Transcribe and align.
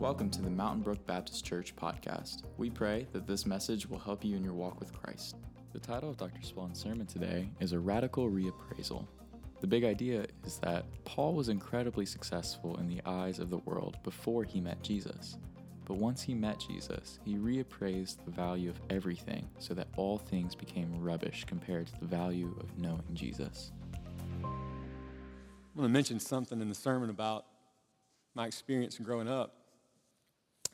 Welcome 0.00 0.30
to 0.30 0.42
the 0.42 0.48
Mountain 0.48 0.82
Brook 0.82 1.04
Baptist 1.08 1.44
Church 1.44 1.74
podcast. 1.74 2.44
We 2.56 2.70
pray 2.70 3.08
that 3.12 3.26
this 3.26 3.44
message 3.44 3.84
will 3.84 3.98
help 3.98 4.24
you 4.24 4.36
in 4.36 4.44
your 4.44 4.52
walk 4.52 4.78
with 4.78 4.92
Christ. 4.92 5.34
The 5.72 5.80
title 5.80 6.08
of 6.08 6.16
Dr. 6.16 6.40
Swall's 6.40 6.78
sermon 6.78 7.04
today 7.04 7.50
is 7.58 7.72
A 7.72 7.80
Radical 7.80 8.30
Reappraisal. 8.30 9.08
The 9.60 9.66
big 9.66 9.82
idea 9.82 10.26
is 10.46 10.60
that 10.60 10.84
Paul 11.04 11.34
was 11.34 11.48
incredibly 11.48 12.06
successful 12.06 12.76
in 12.76 12.86
the 12.86 13.02
eyes 13.06 13.40
of 13.40 13.50
the 13.50 13.58
world 13.58 13.96
before 14.04 14.44
he 14.44 14.60
met 14.60 14.80
Jesus. 14.84 15.36
But 15.84 15.96
once 15.96 16.22
he 16.22 16.32
met 16.32 16.60
Jesus, 16.60 17.18
he 17.24 17.34
reappraised 17.34 18.24
the 18.24 18.30
value 18.30 18.70
of 18.70 18.80
everything 18.90 19.50
so 19.58 19.74
that 19.74 19.88
all 19.96 20.16
things 20.16 20.54
became 20.54 21.02
rubbish 21.02 21.44
compared 21.44 21.88
to 21.88 21.98
the 21.98 22.06
value 22.06 22.54
of 22.60 22.78
knowing 22.78 23.02
Jesus. 23.14 23.72
I 24.44 24.46
want 25.74 25.88
to 25.88 25.88
mention 25.88 26.20
something 26.20 26.60
in 26.60 26.68
the 26.68 26.74
sermon 26.76 27.10
about 27.10 27.46
my 28.36 28.46
experience 28.46 28.96
growing 28.96 29.28
up. 29.28 29.57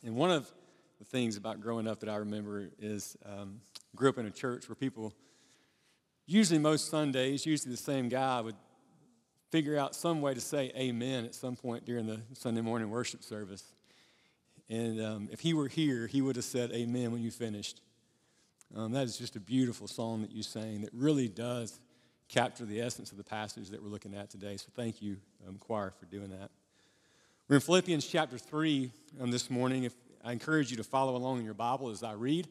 And 0.05 0.17
one 0.17 0.31
of 0.31 0.53
the 0.99 1.05
things 1.07 1.39
about 1.39 1.63
growing 1.63 1.89
up 1.89 2.01
that 2.01 2.11
I 2.11 2.17
remember 2.17 2.69
is 2.79 3.17
um, 3.25 3.61
grew 3.97 4.11
up 4.11 4.19
in 4.19 4.27
a 4.27 4.31
church 4.31 4.69
where 4.69 4.77
people, 4.77 5.15
usually 6.27 6.59
most 6.59 6.91
Sundays, 6.91 7.47
usually 7.47 7.71
the 7.71 7.79
same 7.79 8.11
guy 8.11 8.43
would 8.43 8.57
figure 9.51 9.79
out 9.79 9.95
some 9.95 10.21
way 10.21 10.35
to 10.35 10.41
say 10.43 10.71
amen 10.77 11.25
at 11.25 11.35
some 11.35 11.57
point 11.57 11.87
during 11.87 12.07
the 12.07 12.21
Sunday 12.35 12.61
morning 12.61 12.91
worship 12.91 13.23
service. 13.23 13.73
And 14.69 15.01
um, 15.01 15.29
if 15.33 15.41
he 15.41 15.55
were 15.55 15.69
here, 15.69 16.07
he 16.07 16.21
would 16.21 16.37
have 16.37 16.45
said 16.45 16.71
amen 16.73 17.11
when 17.11 17.23
you 17.23 17.31
finished. 17.31 17.81
Um, 18.77 18.93
that 18.93 19.05
is 19.05 19.17
just 19.17 19.37
a 19.37 19.41
beautiful 19.41 19.87
song 19.89 20.21
that 20.21 20.33
you 20.33 20.43
sang 20.43 20.83
that 20.83 20.91
really 20.93 21.29
does 21.29 21.81
capture 22.29 22.67
the 22.67 22.81
essence 22.81 23.11
of 23.11 23.17
the 23.17 23.25
passage 23.25 23.71
that 23.71 23.83
we're 23.83 23.89
looking 23.89 24.15
at 24.15 24.29
today. 24.29 24.57
So 24.59 24.67
thank 24.75 25.01
you, 25.01 25.17
um, 25.49 25.57
choir, 25.57 25.93
for 25.99 26.07
doing 26.07 26.29
that. 26.31 26.51
We're 27.47 27.57
in 27.57 27.61
Philippians 27.61 28.07
chapter 28.07 28.39
3 28.39 28.91
um, 29.21 29.31
this 29.31 29.51
morning. 29.51 29.85
If, 29.85 29.93
I 30.25 30.33
encourage 30.33 30.71
you 30.71 30.79
to 30.79 30.83
follow 30.83 31.15
along 31.15 31.41
in 31.41 31.45
your 31.45 31.53
Bible 31.53 31.91
as 31.91 32.03
I 32.03 32.13
read. 32.13 32.49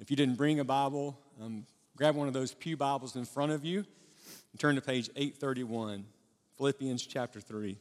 If 0.00 0.10
you 0.10 0.18
didn't 0.18 0.34
bring 0.34 0.60
a 0.60 0.64
Bible, 0.64 1.18
um, 1.40 1.64
grab 1.96 2.14
one 2.14 2.28
of 2.28 2.34
those 2.34 2.52
Pew 2.52 2.76
Bibles 2.76 3.16
in 3.16 3.24
front 3.24 3.52
of 3.52 3.64
you 3.64 3.78
and 3.78 4.60
turn 4.60 4.74
to 4.74 4.82
page 4.82 5.08
831, 5.16 6.04
Philippians 6.58 7.06
chapter 7.06 7.40
3. 7.40 7.78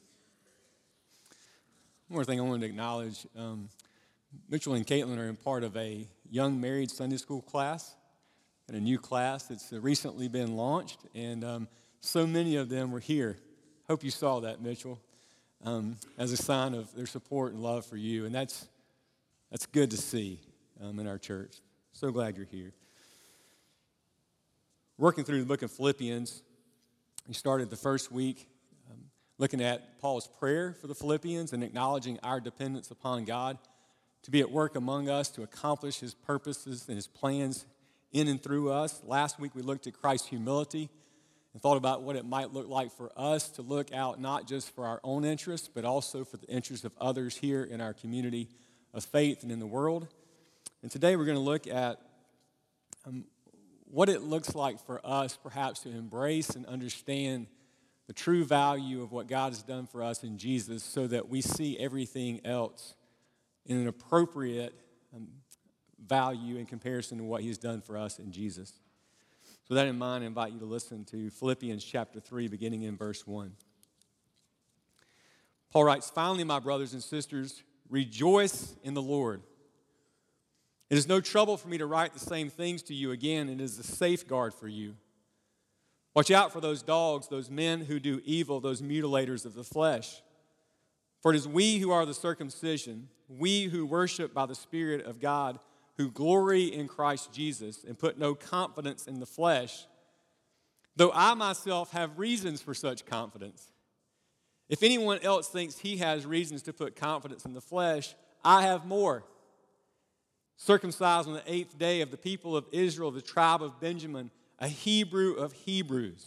One 2.07 2.15
more 2.15 2.23
thing 2.23 2.39
I 2.39 2.43
wanted 2.43 2.61
to 2.61 2.67
acknowledge 2.67 3.27
um, 3.37 3.67
Mitchell 4.47 4.75
and 4.75 4.87
Caitlin 4.87 5.17
are 5.17 5.27
in 5.27 5.35
part 5.35 5.65
of 5.65 5.75
a 5.75 6.07
young 6.31 6.61
married 6.61 6.91
Sunday 6.91 7.17
school 7.17 7.41
class 7.41 7.93
and 8.69 8.77
a 8.77 8.79
new 8.79 8.99
class 8.99 9.47
that's 9.47 9.73
recently 9.73 10.29
been 10.29 10.55
launched, 10.55 10.99
and 11.13 11.43
um, 11.43 11.67
so 11.99 12.25
many 12.25 12.55
of 12.55 12.69
them 12.69 12.93
were 12.93 13.01
here. 13.01 13.35
Hope 13.89 14.01
you 14.01 14.11
saw 14.11 14.39
that, 14.39 14.61
Mitchell, 14.61 15.01
um, 15.63 15.97
as 16.17 16.31
a 16.31 16.37
sign 16.37 16.73
of 16.73 16.93
their 16.95 17.05
support 17.05 17.53
and 17.53 17.61
love 17.61 17.85
for 17.85 17.97
you, 17.97 18.25
and 18.25 18.33
that's 18.33 18.67
that's 19.51 19.65
good 19.65 19.91
to 19.91 19.97
see 19.97 20.39
um, 20.81 20.99
in 20.99 21.07
our 21.07 21.17
church. 21.17 21.57
So 21.91 22.11
glad 22.11 22.37
you're 22.37 22.45
here. 22.45 22.73
Working 24.97 25.23
through 25.23 25.39
the 25.39 25.45
book 25.45 25.61
of 25.61 25.71
Philippians, 25.71 26.41
we 27.27 27.33
started 27.33 27.69
the 27.69 27.75
first 27.75 28.11
week 28.11 28.47
um, 28.91 28.97
looking 29.37 29.61
at 29.61 29.99
Paul's 29.99 30.27
prayer 30.27 30.75
for 30.79 30.87
the 30.87 30.95
Philippians 30.95 31.53
and 31.53 31.63
acknowledging 31.63 32.19
our 32.23 32.39
dependence 32.39 32.91
upon 32.91 33.25
God 33.25 33.57
to 34.23 34.31
be 34.31 34.39
at 34.39 34.51
work 34.51 34.75
among 34.75 35.09
us 35.09 35.29
to 35.29 35.43
accomplish 35.43 35.99
his 35.99 36.13
purposes 36.13 36.85
and 36.87 36.95
his 36.95 37.07
plans 37.07 37.65
in 38.11 38.27
and 38.27 38.41
through 38.41 38.71
us. 38.71 39.01
Last 39.05 39.39
week 39.39 39.53
we 39.55 39.61
looked 39.61 39.85
at 39.87 39.93
Christ's 39.93 40.27
humility 40.27 40.89
and 41.53 41.61
thought 41.61 41.77
about 41.77 42.01
what 42.01 42.15
it 42.15 42.25
might 42.25 42.51
look 42.51 42.67
like 42.67 42.91
for 42.91 43.11
us 43.15 43.49
to 43.49 43.61
look 43.61 43.93
out 43.93 44.19
not 44.19 44.47
just 44.47 44.73
for 44.73 44.85
our 44.85 44.99
own 45.03 45.23
interests, 45.23 45.69
but 45.73 45.85
also 45.85 46.25
for 46.25 46.37
the 46.37 46.47
interests 46.47 46.83
of 46.83 46.91
others 46.99 47.37
here 47.37 47.63
in 47.63 47.79
our 47.79 47.93
community 47.93 48.49
of 48.93 49.05
faith 49.05 49.43
and 49.43 49.51
in 49.51 49.59
the 49.59 49.67
world. 49.67 50.07
And 50.81 50.91
today 50.91 51.15
we're 51.15 51.25
going 51.25 51.37
to 51.37 51.43
look 51.43 51.67
at 51.67 51.99
um, 53.05 53.25
what 53.85 54.09
it 54.09 54.21
looks 54.21 54.55
like 54.55 54.83
for 54.85 54.99
us 55.05 55.37
perhaps 55.41 55.81
to 55.81 55.89
embrace 55.89 56.49
and 56.51 56.65
understand 56.65 57.47
the 58.07 58.13
true 58.13 58.43
value 58.43 59.01
of 59.01 59.11
what 59.11 59.27
God 59.27 59.53
has 59.53 59.61
done 59.61 59.85
for 59.85 60.03
us 60.03 60.23
in 60.23 60.37
Jesus 60.37 60.83
so 60.83 61.07
that 61.07 61.29
we 61.29 61.41
see 61.41 61.77
everything 61.79 62.41
else 62.45 62.95
in 63.65 63.77
an 63.77 63.87
appropriate 63.87 64.73
um, 65.15 65.27
value 66.05 66.57
in 66.57 66.65
comparison 66.65 67.19
to 67.19 67.23
what 67.23 67.41
he's 67.41 67.57
done 67.57 67.81
for 67.81 67.97
us 67.97 68.19
in 68.19 68.31
Jesus. 68.31 68.73
So, 69.67 69.75
that 69.75 69.87
in 69.87 69.97
mind, 69.97 70.23
I 70.23 70.27
invite 70.27 70.51
you 70.51 70.59
to 70.59 70.65
listen 70.65 71.05
to 71.05 71.29
Philippians 71.29 71.83
chapter 71.83 72.19
3, 72.19 72.49
beginning 72.49 72.83
in 72.83 72.97
verse 72.97 73.25
1. 73.25 73.53
Paul 75.71 75.85
writes, 75.85 76.09
Finally, 76.09 76.43
my 76.43 76.59
brothers 76.59 76.93
and 76.93 77.01
sisters, 77.01 77.63
rejoice 77.89 78.75
in 78.83 78.93
the 78.93 79.01
Lord. 79.01 79.41
It 80.89 80.97
is 80.97 81.07
no 81.07 81.21
trouble 81.21 81.55
for 81.57 81.69
me 81.69 81.77
to 81.77 81.85
write 81.85 82.13
the 82.13 82.19
same 82.19 82.49
things 82.49 82.83
to 82.83 82.93
you 82.93 83.11
again, 83.11 83.49
it 83.49 83.61
is 83.61 83.79
a 83.79 83.83
safeguard 83.83 84.53
for 84.53 84.67
you. 84.67 84.95
Watch 86.13 86.29
out 86.29 86.51
for 86.51 86.61
those 86.61 86.83
dogs, 86.83 87.27
those 87.27 87.49
men 87.49 87.81
who 87.81 87.99
do 87.99 88.21
evil, 88.23 88.59
those 88.59 88.81
mutilators 88.81 89.45
of 89.45 89.55
the 89.55 89.63
flesh. 89.63 90.21
For 91.21 91.33
it 91.33 91.37
is 91.37 91.47
we 91.47 91.79
who 91.79 91.89
are 91.89 92.05
the 92.05 92.13
circumcision, 92.13 93.07
we 93.27 93.63
who 93.63 93.85
worship 93.85 94.33
by 94.33 94.45
the 94.45 94.53
Spirit 94.53 95.05
of 95.05 95.19
God 95.19 95.57
who 95.97 96.09
glory 96.09 96.65
in 96.65 96.87
Christ 96.87 97.31
Jesus 97.31 97.83
and 97.83 97.97
put 97.97 98.17
no 98.17 98.33
confidence 98.35 99.07
in 99.07 99.19
the 99.19 99.25
flesh, 99.25 99.85
though 100.95 101.11
I 101.13 101.33
myself 101.33 101.91
have 101.91 102.17
reasons 102.17 102.61
for 102.61 102.73
such 102.73 103.05
confidence. 103.05 103.71
If 104.69 104.81
anyone 104.81 105.19
else 105.21 105.49
thinks 105.49 105.77
he 105.77 105.97
has 105.97 106.25
reasons 106.25 106.63
to 106.63 106.73
put 106.73 106.95
confidence 106.95 107.45
in 107.45 107.53
the 107.53 107.61
flesh, 107.61 108.15
I 108.43 108.63
have 108.63 108.85
more. 108.85 109.23
Circumcised 110.55 111.27
on 111.27 111.35
the 111.35 111.43
eighth 111.45 111.77
day 111.77 112.01
of 112.01 112.11
the 112.11 112.17
people 112.17 112.55
of 112.55 112.65
Israel, 112.71 113.11
the 113.11 113.21
tribe 113.21 113.61
of 113.61 113.79
Benjamin, 113.79 114.31
a 114.59 114.67
Hebrew 114.67 115.33
of 115.33 115.53
Hebrews. 115.53 116.25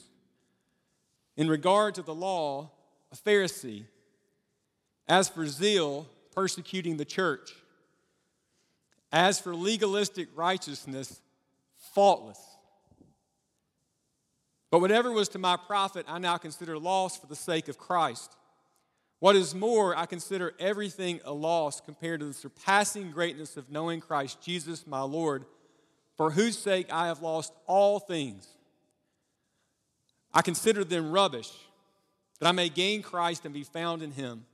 In 1.36 1.48
regard 1.48 1.94
to 1.96 2.02
the 2.02 2.14
law, 2.14 2.70
a 3.12 3.16
Pharisee. 3.16 3.84
As 5.08 5.28
for 5.28 5.46
zeal, 5.46 6.06
persecuting 6.34 6.96
the 6.96 7.04
church. 7.04 7.54
As 9.12 9.38
for 9.40 9.54
legalistic 9.54 10.28
righteousness, 10.34 11.20
faultless. 11.94 12.40
But 14.70 14.80
whatever 14.80 15.12
was 15.12 15.28
to 15.30 15.38
my 15.38 15.56
profit, 15.56 16.06
I 16.08 16.18
now 16.18 16.36
consider 16.36 16.78
loss 16.78 17.16
for 17.16 17.26
the 17.26 17.36
sake 17.36 17.68
of 17.68 17.78
Christ. 17.78 18.36
What 19.18 19.36
is 19.36 19.54
more, 19.54 19.96
I 19.96 20.06
consider 20.06 20.54
everything 20.58 21.20
a 21.24 21.32
loss 21.32 21.80
compared 21.80 22.20
to 22.20 22.26
the 22.26 22.34
surpassing 22.34 23.10
greatness 23.10 23.56
of 23.56 23.70
knowing 23.70 24.00
Christ 24.00 24.42
Jesus 24.42 24.86
my 24.86 25.00
Lord, 25.00 25.46
for 26.16 26.32
whose 26.32 26.58
sake 26.58 26.88
I 26.92 27.06
have 27.06 27.22
lost 27.22 27.52
all 27.66 27.98
things. 27.98 28.46
I 30.34 30.42
consider 30.42 30.84
them 30.84 31.12
rubbish, 31.12 31.50
that 32.40 32.48
I 32.48 32.52
may 32.52 32.68
gain 32.68 33.02
Christ 33.02 33.44
and 33.46 33.54
be 33.54 33.64
found 33.64 34.02
in 34.02 34.10
him 34.10 34.44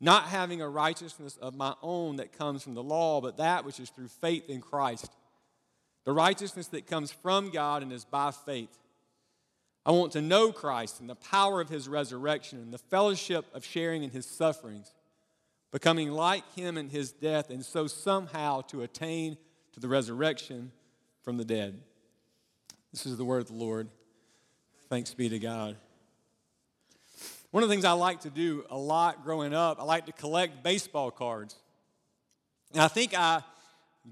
not 0.00 0.24
having 0.24 0.60
a 0.60 0.68
righteousness 0.68 1.38
of 1.40 1.54
my 1.54 1.74
own 1.82 2.16
that 2.16 2.36
comes 2.36 2.62
from 2.62 2.74
the 2.74 2.82
law, 2.82 3.20
but 3.20 3.38
that 3.38 3.64
which 3.64 3.80
is 3.80 3.90
through 3.90 4.08
faith 4.08 4.48
in 4.50 4.60
Christ. 4.60 5.10
The 6.04 6.12
righteousness 6.12 6.68
that 6.68 6.86
comes 6.86 7.10
from 7.10 7.50
God 7.50 7.82
and 7.82 7.92
is 7.92 8.04
by 8.04 8.30
faith. 8.30 8.76
I 9.84 9.92
want 9.92 10.12
to 10.12 10.20
know 10.20 10.52
Christ 10.52 11.00
and 11.00 11.08
the 11.08 11.14
power 11.14 11.60
of 11.60 11.68
his 11.68 11.88
resurrection 11.88 12.58
and 12.58 12.72
the 12.72 12.78
fellowship 12.78 13.46
of 13.54 13.64
sharing 13.64 14.02
in 14.02 14.10
his 14.10 14.26
sufferings, 14.26 14.92
becoming 15.70 16.10
like 16.10 16.44
him 16.54 16.76
in 16.76 16.90
his 16.90 17.12
death, 17.12 17.50
and 17.50 17.64
so 17.64 17.86
somehow 17.86 18.62
to 18.62 18.82
attain 18.82 19.36
to 19.72 19.80
the 19.80 19.88
resurrection 19.88 20.72
from 21.22 21.36
the 21.36 21.44
dead. 21.44 21.80
This 22.92 23.06
is 23.06 23.16
the 23.16 23.24
word 23.24 23.42
of 23.42 23.48
the 23.48 23.54
Lord. 23.54 23.88
Thanks 24.88 25.14
be 25.14 25.28
to 25.28 25.38
God. 25.38 25.76
One 27.50 27.62
of 27.62 27.68
the 27.68 27.72
things 27.74 27.84
I 27.84 27.92
like 27.92 28.20
to 28.20 28.30
do 28.30 28.64
a 28.70 28.76
lot 28.76 29.24
growing 29.24 29.54
up, 29.54 29.80
I 29.80 29.84
like 29.84 30.06
to 30.06 30.12
collect 30.12 30.62
baseball 30.62 31.10
cards. 31.10 31.56
And 32.72 32.82
I 32.82 32.88
think 32.88 33.16
I 33.16 33.42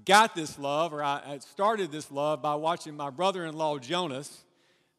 got 0.05 0.35
this 0.35 0.57
love, 0.57 0.93
or 0.93 1.03
I 1.03 1.37
started 1.39 1.91
this 1.91 2.11
love, 2.11 2.41
by 2.41 2.55
watching 2.55 2.95
my 2.95 3.09
brother 3.09 3.45
in 3.45 3.55
law, 3.55 3.77
Jonas, 3.77 4.43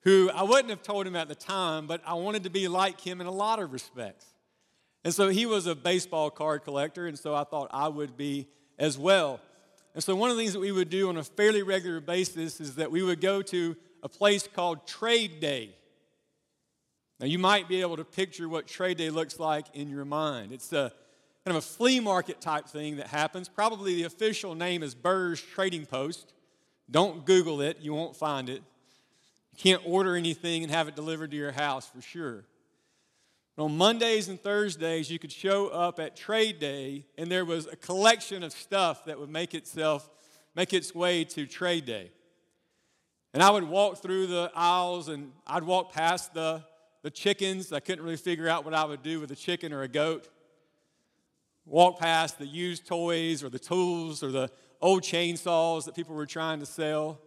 who 0.02 0.30
I 0.32 0.42
wouldn't 0.42 0.70
have 0.70 0.82
told 0.82 1.06
him 1.06 1.16
at 1.16 1.28
the 1.28 1.34
time, 1.34 1.86
but 1.86 2.00
I 2.06 2.14
wanted 2.14 2.44
to 2.44 2.50
be 2.50 2.68
like 2.68 3.00
him 3.00 3.20
in 3.20 3.26
a 3.26 3.32
lot 3.32 3.58
of 3.58 3.72
respects. 3.72 4.26
And 5.02 5.12
so 5.12 5.28
he 5.28 5.46
was 5.46 5.66
a 5.66 5.74
baseball 5.74 6.30
card 6.30 6.64
collector, 6.64 7.06
and 7.06 7.18
so 7.18 7.34
I 7.34 7.44
thought 7.44 7.68
I 7.72 7.88
would 7.88 8.16
be 8.16 8.46
as 8.78 8.98
well. 8.98 9.40
And 9.94 10.04
so 10.04 10.14
one 10.14 10.30
of 10.30 10.36
the 10.36 10.42
things 10.42 10.52
that 10.52 10.60
we 10.60 10.72
would 10.72 10.90
do 10.90 11.08
on 11.08 11.16
a 11.16 11.24
fairly 11.24 11.62
regular 11.62 12.00
basis 12.00 12.60
is 12.60 12.74
that 12.76 12.90
we 12.90 13.02
would 13.02 13.20
go 13.20 13.40
to 13.42 13.76
a 14.02 14.08
place 14.08 14.46
called 14.46 14.86
Trade 14.86 15.40
Day. 15.40 15.74
Now, 17.18 17.26
you 17.26 17.38
might 17.38 17.68
be 17.68 17.80
able 17.80 17.96
to 17.96 18.04
picture 18.04 18.48
what 18.48 18.66
trade 18.66 18.98
day 18.98 19.08
looks 19.10 19.40
like 19.40 19.66
in 19.74 19.88
your 19.88 20.04
mind. 20.04 20.52
It's 20.52 20.72
a 20.72 20.92
kind 21.44 21.56
of 21.56 21.64
a 21.64 21.66
flea 21.66 22.00
market 22.00 22.40
type 22.40 22.66
thing 22.66 22.96
that 22.96 23.06
happens. 23.06 23.48
Probably 23.48 23.94
the 23.94 24.02
official 24.02 24.54
name 24.54 24.82
is 24.82 24.94
Burr's 24.94 25.40
Trading 25.40 25.86
Post. 25.86 26.34
Don't 26.90 27.24
Google 27.24 27.60
it, 27.60 27.78
you 27.80 27.94
won't 27.94 28.16
find 28.16 28.48
it. 28.48 28.62
You 29.52 29.58
can't 29.58 29.82
order 29.86 30.14
anything 30.16 30.62
and 30.62 30.70
have 30.70 30.88
it 30.88 30.94
delivered 30.94 31.30
to 31.30 31.36
your 31.36 31.52
house 31.52 31.88
for 31.88 32.02
sure. 32.02 32.44
On 33.58 33.74
Mondays 33.74 34.28
and 34.28 34.38
Thursdays, 34.38 35.10
you 35.10 35.18
could 35.18 35.32
show 35.32 35.68
up 35.68 35.98
at 35.98 36.14
trade 36.14 36.58
day, 36.58 37.06
and 37.16 37.30
there 37.30 37.46
was 37.46 37.66
a 37.66 37.76
collection 37.76 38.42
of 38.42 38.52
stuff 38.52 39.06
that 39.06 39.18
would 39.18 39.30
make 39.30 39.54
itself 39.54 40.10
make 40.54 40.74
its 40.74 40.94
way 40.94 41.24
to 41.24 41.46
trade 41.46 41.86
day. 41.86 42.10
And 43.32 43.42
I 43.42 43.50
would 43.50 43.64
walk 43.64 44.02
through 44.02 44.26
the 44.26 44.50
aisles, 44.54 45.08
and 45.08 45.32
I'd 45.46 45.62
walk 45.62 45.92
past 45.92 46.34
the 46.34 46.64
the 47.06 47.10
chickens. 47.10 47.72
I 47.72 47.78
couldn't 47.78 48.04
really 48.04 48.16
figure 48.16 48.48
out 48.48 48.64
what 48.64 48.74
I 48.74 48.84
would 48.84 49.00
do 49.00 49.20
with 49.20 49.30
a 49.30 49.36
chicken 49.36 49.72
or 49.72 49.82
a 49.82 49.88
goat. 49.88 50.28
Walk 51.64 52.00
past 52.00 52.36
the 52.36 52.46
used 52.46 52.84
toys 52.84 53.44
or 53.44 53.48
the 53.48 53.60
tools 53.60 54.24
or 54.24 54.32
the 54.32 54.50
old 54.82 55.04
chainsaws 55.04 55.84
that 55.84 55.94
people 55.94 56.16
were 56.16 56.26
trying 56.26 56.58
to 56.58 56.66
sell. 56.66 57.20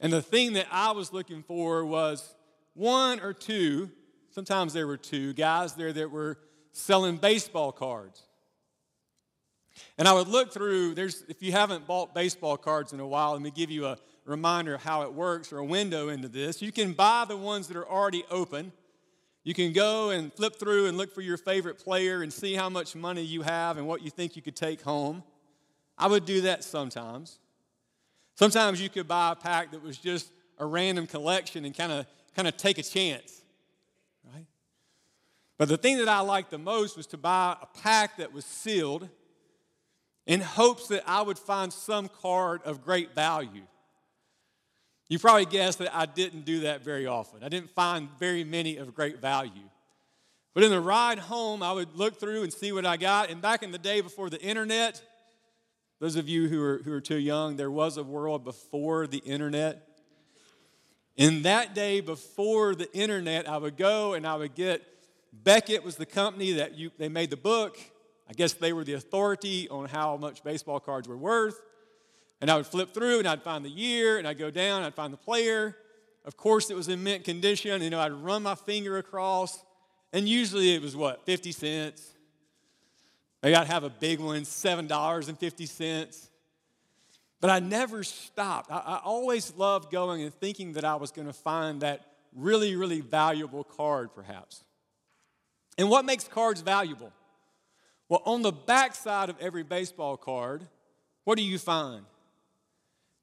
And 0.00 0.10
the 0.10 0.22
thing 0.22 0.54
that 0.54 0.68
I 0.72 0.92
was 0.92 1.12
looking 1.12 1.42
for 1.42 1.84
was 1.84 2.34
one 2.72 3.20
or 3.20 3.34
two, 3.34 3.90
sometimes 4.30 4.72
there 4.72 4.86
were 4.86 4.96
two 4.96 5.34
guys 5.34 5.74
there 5.74 5.92
that 5.92 6.10
were 6.10 6.38
selling 6.72 7.18
baseball 7.18 7.72
cards. 7.72 8.22
And 9.98 10.08
I 10.08 10.14
would 10.14 10.28
look 10.28 10.50
through, 10.50 10.94
there's 10.94 11.24
if 11.28 11.42
you 11.42 11.52
haven't 11.52 11.86
bought 11.86 12.14
baseball 12.14 12.56
cards 12.56 12.94
in 12.94 13.00
a 13.00 13.06
while, 13.06 13.32
let 13.32 13.42
me 13.42 13.50
give 13.50 13.70
you 13.70 13.84
a 13.84 13.98
reminder 14.28 14.74
of 14.74 14.82
how 14.82 15.02
it 15.02 15.12
works 15.12 15.52
or 15.52 15.58
a 15.58 15.64
window 15.64 16.08
into 16.08 16.28
this. 16.28 16.60
You 16.60 16.70
can 16.70 16.92
buy 16.92 17.24
the 17.26 17.36
ones 17.36 17.68
that 17.68 17.76
are 17.76 17.88
already 17.88 18.24
open. 18.30 18.72
You 19.42 19.54
can 19.54 19.72
go 19.72 20.10
and 20.10 20.32
flip 20.32 20.58
through 20.58 20.86
and 20.86 20.98
look 20.98 21.14
for 21.14 21.22
your 21.22 21.38
favorite 21.38 21.78
player 21.78 22.22
and 22.22 22.32
see 22.32 22.54
how 22.54 22.68
much 22.68 22.94
money 22.94 23.22
you 23.22 23.42
have 23.42 23.78
and 23.78 23.86
what 23.86 24.02
you 24.02 24.10
think 24.10 24.36
you 24.36 24.42
could 24.42 24.56
take 24.56 24.82
home. 24.82 25.22
I 25.96 26.06
would 26.06 26.26
do 26.26 26.42
that 26.42 26.62
sometimes. 26.62 27.38
Sometimes 28.34 28.80
you 28.80 28.88
could 28.88 29.08
buy 29.08 29.32
a 29.32 29.34
pack 29.34 29.72
that 29.72 29.82
was 29.82 29.96
just 29.96 30.30
a 30.58 30.66
random 30.66 31.06
collection 31.06 31.64
and 31.64 31.76
kind 31.76 31.90
of 31.90 32.06
kind 32.36 32.46
of 32.46 32.56
take 32.56 32.78
a 32.78 32.82
chance. 32.82 33.42
Right? 34.32 34.46
But 35.56 35.68
the 35.68 35.76
thing 35.76 35.98
that 35.98 36.08
I 36.08 36.20
liked 36.20 36.50
the 36.50 36.58
most 36.58 36.96
was 36.96 37.06
to 37.08 37.16
buy 37.16 37.56
a 37.60 37.66
pack 37.80 38.18
that 38.18 38.32
was 38.32 38.44
sealed 38.44 39.08
in 40.26 40.40
hopes 40.40 40.88
that 40.88 41.02
I 41.06 41.22
would 41.22 41.38
find 41.38 41.72
some 41.72 42.08
card 42.08 42.62
of 42.64 42.84
great 42.84 43.14
value. 43.14 43.62
You 45.08 45.18
probably 45.18 45.46
guessed 45.46 45.78
that 45.78 45.94
I 45.94 46.06
didn't 46.06 46.44
do 46.44 46.60
that 46.60 46.84
very 46.84 47.06
often. 47.06 47.42
I 47.42 47.48
didn't 47.48 47.70
find 47.70 48.08
very 48.18 48.44
many 48.44 48.76
of 48.76 48.94
great 48.94 49.20
value. 49.20 49.68
But 50.54 50.64
in 50.64 50.70
the 50.70 50.80
ride 50.80 51.18
home, 51.18 51.62
I 51.62 51.72
would 51.72 51.94
look 51.94 52.20
through 52.20 52.42
and 52.42 52.52
see 52.52 52.72
what 52.72 52.84
I 52.84 52.96
got. 52.96 53.30
And 53.30 53.40
back 53.40 53.62
in 53.62 53.70
the 53.70 53.78
day 53.78 54.00
before 54.00 54.28
the 54.28 54.40
internet, 54.40 55.02
those 56.00 56.16
of 56.16 56.28
you 56.28 56.48
who 56.48 56.62
are, 56.62 56.78
who 56.84 56.92
are 56.92 57.00
too 57.00 57.18
young, 57.18 57.56
there 57.56 57.70
was 57.70 57.96
a 57.96 58.02
world 58.02 58.44
before 58.44 59.06
the 59.06 59.18
internet. 59.18 59.86
In 61.16 61.42
that 61.42 61.74
day 61.74 62.00
before 62.00 62.74
the 62.74 62.92
internet, 62.92 63.48
I 63.48 63.56
would 63.56 63.76
go 63.76 64.14
and 64.14 64.26
I 64.26 64.36
would 64.36 64.54
get 64.54 64.82
Beckett 65.32 65.84
was 65.84 65.96
the 65.96 66.06
company 66.06 66.52
that 66.52 66.76
you, 66.76 66.90
they 66.98 67.08
made 67.08 67.30
the 67.30 67.36
book. 67.36 67.78
I 68.28 68.32
guess 68.32 68.52
they 68.52 68.72
were 68.72 68.84
the 68.84 68.94
authority 68.94 69.68
on 69.68 69.86
how 69.86 70.16
much 70.16 70.44
baseball 70.44 70.80
cards 70.80 71.08
were 71.08 71.16
worth. 71.16 71.60
And 72.40 72.50
I 72.50 72.56
would 72.56 72.66
flip 72.66 72.94
through 72.94 73.18
and 73.18 73.28
I'd 73.28 73.42
find 73.42 73.64
the 73.64 73.70
year 73.70 74.18
and 74.18 74.26
I'd 74.26 74.38
go 74.38 74.50
down, 74.50 74.82
I'd 74.82 74.94
find 74.94 75.12
the 75.12 75.18
player. 75.18 75.76
Of 76.24 76.36
course, 76.36 76.70
it 76.70 76.76
was 76.76 76.88
in 76.88 77.02
mint 77.02 77.24
condition. 77.24 77.82
You 77.82 77.90
know, 77.90 78.00
I'd 78.00 78.12
run 78.12 78.42
my 78.42 78.54
finger 78.54 78.98
across, 78.98 79.64
and 80.12 80.28
usually 80.28 80.74
it 80.74 80.82
was 80.82 80.94
what, 80.94 81.24
50 81.24 81.52
cents? 81.52 82.06
Maybe 83.42 83.54
I'd 83.56 83.66
have 83.66 83.84
a 83.84 83.90
big 83.90 84.20
one, 84.20 84.42
$7.50. 84.42 86.28
But 87.40 87.50
I 87.50 87.60
never 87.60 88.02
stopped. 88.02 88.70
I, 88.70 88.78
I 88.78 89.00
always 89.04 89.54
loved 89.56 89.90
going 89.90 90.22
and 90.22 90.34
thinking 90.34 90.72
that 90.74 90.84
I 90.84 90.96
was 90.96 91.12
going 91.12 91.28
to 91.28 91.32
find 91.32 91.80
that 91.82 92.04
really, 92.34 92.76
really 92.76 93.00
valuable 93.00 93.64
card, 93.64 94.10
perhaps. 94.14 94.64
And 95.78 95.88
what 95.88 96.04
makes 96.04 96.24
cards 96.24 96.60
valuable? 96.60 97.12
Well, 98.08 98.22
on 98.24 98.42
the 98.42 98.52
backside 98.52 99.30
of 99.30 99.36
every 99.40 99.62
baseball 99.62 100.16
card, 100.16 100.66
what 101.24 101.38
do 101.38 101.44
you 101.44 101.58
find? 101.58 102.04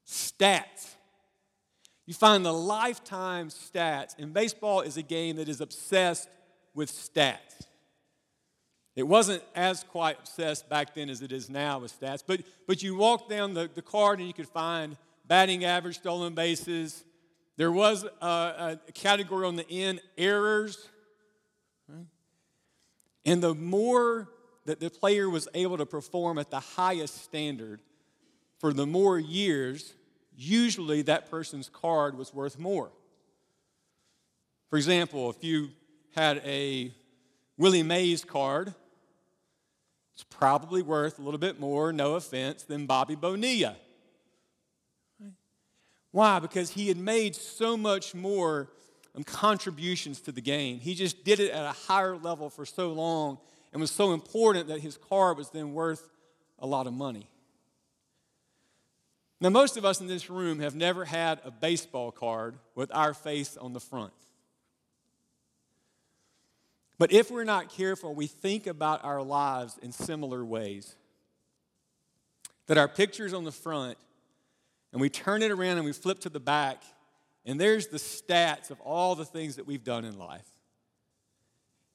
Stats. 0.06 0.94
You 2.06 2.14
find 2.14 2.44
the 2.44 2.52
lifetime 2.52 3.48
stats, 3.48 4.16
and 4.18 4.32
baseball 4.32 4.80
is 4.80 4.96
a 4.96 5.02
game 5.02 5.36
that 5.36 5.48
is 5.48 5.60
obsessed 5.60 6.28
with 6.74 6.90
stats. 6.90 7.66
It 8.94 9.02
wasn't 9.02 9.42
as 9.54 9.82
quite 9.82 10.18
obsessed 10.20 10.68
back 10.68 10.94
then 10.94 11.10
as 11.10 11.20
it 11.20 11.32
is 11.32 11.50
now 11.50 11.80
with 11.80 11.98
stats, 12.00 12.22
but, 12.26 12.40
but 12.66 12.82
you 12.82 12.96
walk 12.96 13.28
down 13.28 13.54
the, 13.54 13.68
the 13.74 13.82
card 13.82 14.20
and 14.20 14.28
you 14.28 14.32
could 14.32 14.48
find 14.48 14.96
batting 15.26 15.64
average, 15.64 15.96
stolen 15.96 16.34
bases. 16.34 17.04
There 17.56 17.72
was 17.72 18.06
a, 18.22 18.78
a 18.88 18.92
category 18.92 19.46
on 19.46 19.56
the 19.56 19.68
end, 19.68 20.00
errors. 20.16 20.88
And 23.24 23.42
the 23.42 23.54
more 23.54 24.28
that 24.66 24.78
the 24.78 24.88
player 24.88 25.28
was 25.28 25.48
able 25.52 25.76
to 25.78 25.86
perform 25.86 26.38
at 26.38 26.50
the 26.50 26.60
highest 26.60 27.24
standard, 27.24 27.80
for 28.58 28.72
the 28.72 28.86
more 28.86 29.18
years, 29.18 29.92
usually 30.36 31.02
that 31.02 31.30
person's 31.30 31.68
card 31.68 32.16
was 32.16 32.32
worth 32.32 32.58
more. 32.58 32.90
For 34.70 34.76
example, 34.76 35.30
if 35.30 35.42
you 35.42 35.70
had 36.14 36.38
a 36.44 36.92
Willie 37.56 37.82
Mays 37.82 38.24
card, 38.24 38.74
it's 40.14 40.24
probably 40.24 40.82
worth 40.82 41.18
a 41.18 41.22
little 41.22 41.38
bit 41.38 41.60
more, 41.60 41.92
no 41.92 42.14
offense, 42.14 42.62
than 42.62 42.86
Bobby 42.86 43.14
Bonilla. 43.14 43.76
Why? 46.10 46.38
Because 46.38 46.70
he 46.70 46.88
had 46.88 46.96
made 46.96 47.36
so 47.36 47.76
much 47.76 48.14
more 48.14 48.70
um, 49.14 49.22
contributions 49.24 50.20
to 50.22 50.32
the 50.32 50.40
game. 50.40 50.78
He 50.78 50.94
just 50.94 51.24
did 51.24 51.40
it 51.40 51.50
at 51.50 51.64
a 51.64 51.72
higher 51.72 52.16
level 52.16 52.48
for 52.48 52.64
so 52.64 52.92
long 52.92 53.36
and 53.72 53.80
was 53.82 53.90
so 53.90 54.14
important 54.14 54.68
that 54.68 54.80
his 54.80 54.96
card 54.96 55.36
was 55.36 55.50
then 55.50 55.74
worth 55.74 56.08
a 56.58 56.66
lot 56.66 56.86
of 56.86 56.94
money. 56.94 57.28
Now, 59.40 59.50
most 59.50 59.76
of 59.76 59.84
us 59.84 60.00
in 60.00 60.06
this 60.06 60.30
room 60.30 60.60
have 60.60 60.74
never 60.74 61.04
had 61.04 61.40
a 61.44 61.50
baseball 61.50 62.10
card 62.10 62.56
with 62.74 62.90
our 62.94 63.12
face 63.12 63.56
on 63.56 63.74
the 63.74 63.80
front. 63.80 64.12
But 66.98 67.12
if 67.12 67.30
we're 67.30 67.44
not 67.44 67.68
careful, 67.68 68.14
we 68.14 68.26
think 68.26 68.66
about 68.66 69.04
our 69.04 69.22
lives 69.22 69.78
in 69.82 69.92
similar 69.92 70.42
ways. 70.42 70.96
That 72.66 72.78
our 72.78 72.88
picture's 72.88 73.34
on 73.34 73.44
the 73.44 73.52
front, 73.52 73.98
and 74.92 75.00
we 75.00 75.10
turn 75.10 75.42
it 75.42 75.50
around 75.50 75.76
and 75.76 75.84
we 75.84 75.92
flip 75.92 76.20
to 76.20 76.30
the 76.30 76.40
back, 76.40 76.82
and 77.44 77.60
there's 77.60 77.88
the 77.88 77.98
stats 77.98 78.70
of 78.70 78.80
all 78.80 79.14
the 79.14 79.26
things 79.26 79.56
that 79.56 79.66
we've 79.66 79.84
done 79.84 80.06
in 80.06 80.18
life. 80.18 80.48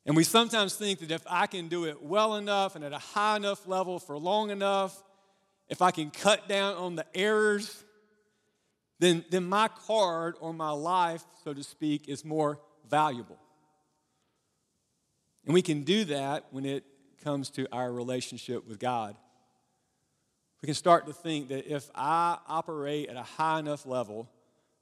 And 0.05 0.15
we 0.15 0.23
sometimes 0.23 0.75
think 0.75 0.99
that 0.99 1.11
if 1.11 1.23
I 1.27 1.47
can 1.47 1.67
do 1.67 1.85
it 1.85 2.01
well 2.01 2.35
enough 2.35 2.75
and 2.75 2.85
at 2.85 2.93
a 2.93 2.99
high 2.99 3.37
enough 3.37 3.67
level 3.67 3.99
for 3.99 4.17
long 4.17 4.49
enough, 4.49 5.03
if 5.71 5.81
I 5.81 5.89
can 5.91 6.11
cut 6.11 6.49
down 6.49 6.75
on 6.75 6.95
the 6.97 7.05
errors, 7.15 7.83
then, 8.99 9.23
then 9.31 9.45
my 9.45 9.69
card 9.69 10.35
or 10.41 10.53
my 10.53 10.71
life, 10.71 11.23
so 11.45 11.53
to 11.53 11.63
speak, 11.63 12.09
is 12.09 12.25
more 12.25 12.59
valuable. 12.89 13.39
And 15.45 15.53
we 15.53 15.61
can 15.61 15.83
do 15.83 16.03
that 16.05 16.47
when 16.51 16.65
it 16.65 16.83
comes 17.23 17.49
to 17.51 17.67
our 17.71 17.89
relationship 17.91 18.67
with 18.67 18.79
God. 18.79 19.15
We 20.61 20.65
can 20.65 20.75
start 20.75 21.07
to 21.07 21.13
think 21.13 21.47
that 21.47 21.73
if 21.73 21.89
I 21.95 22.37
operate 22.49 23.07
at 23.07 23.15
a 23.15 23.23
high 23.23 23.59
enough 23.59 23.85
level 23.85 24.29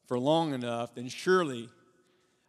for 0.07 0.17
long 0.17 0.55
enough, 0.55 0.95
then 0.95 1.07
surely 1.07 1.69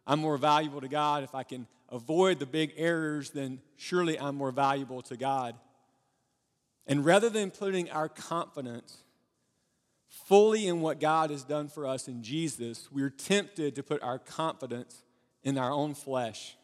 I'm 0.07 0.19
more 0.19 0.37
valuable 0.37 0.81
to 0.81 0.87
God. 0.87 1.23
If 1.23 1.35
I 1.35 1.43
can 1.43 1.67
avoid 1.89 2.39
the 2.39 2.47
big 2.47 2.73
errors, 2.75 3.29
then 3.29 3.61
surely 3.77 4.19
I'm 4.19 4.35
more 4.35 4.51
valuable 4.51 5.03
to 5.03 5.15
God. 5.15 5.55
And 6.87 7.05
rather 7.05 7.29
than 7.29 7.51
putting 7.51 7.89
our 7.91 8.09
confidence 8.09 8.97
fully 10.09 10.67
in 10.67 10.81
what 10.81 10.99
God 10.99 11.29
has 11.29 11.43
done 11.43 11.67
for 11.67 11.85
us 11.85 12.07
in 12.07 12.23
Jesus, 12.23 12.89
we're 12.91 13.09
tempted 13.09 13.75
to 13.75 13.83
put 13.83 14.01
our 14.01 14.19
confidence 14.19 15.03
in 15.43 15.57
our 15.57 15.71
own 15.71 15.93
flesh 15.93 16.55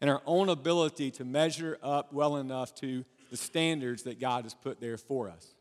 and 0.00 0.08
our 0.08 0.22
own 0.26 0.48
ability 0.48 1.10
to 1.12 1.24
measure 1.24 1.78
up 1.82 2.12
well 2.12 2.36
enough 2.36 2.74
to 2.76 3.04
the 3.30 3.36
standards 3.36 4.04
that 4.04 4.20
God 4.20 4.44
has 4.44 4.54
put 4.54 4.80
there 4.80 4.96
for 4.96 5.28
us. 5.28 5.54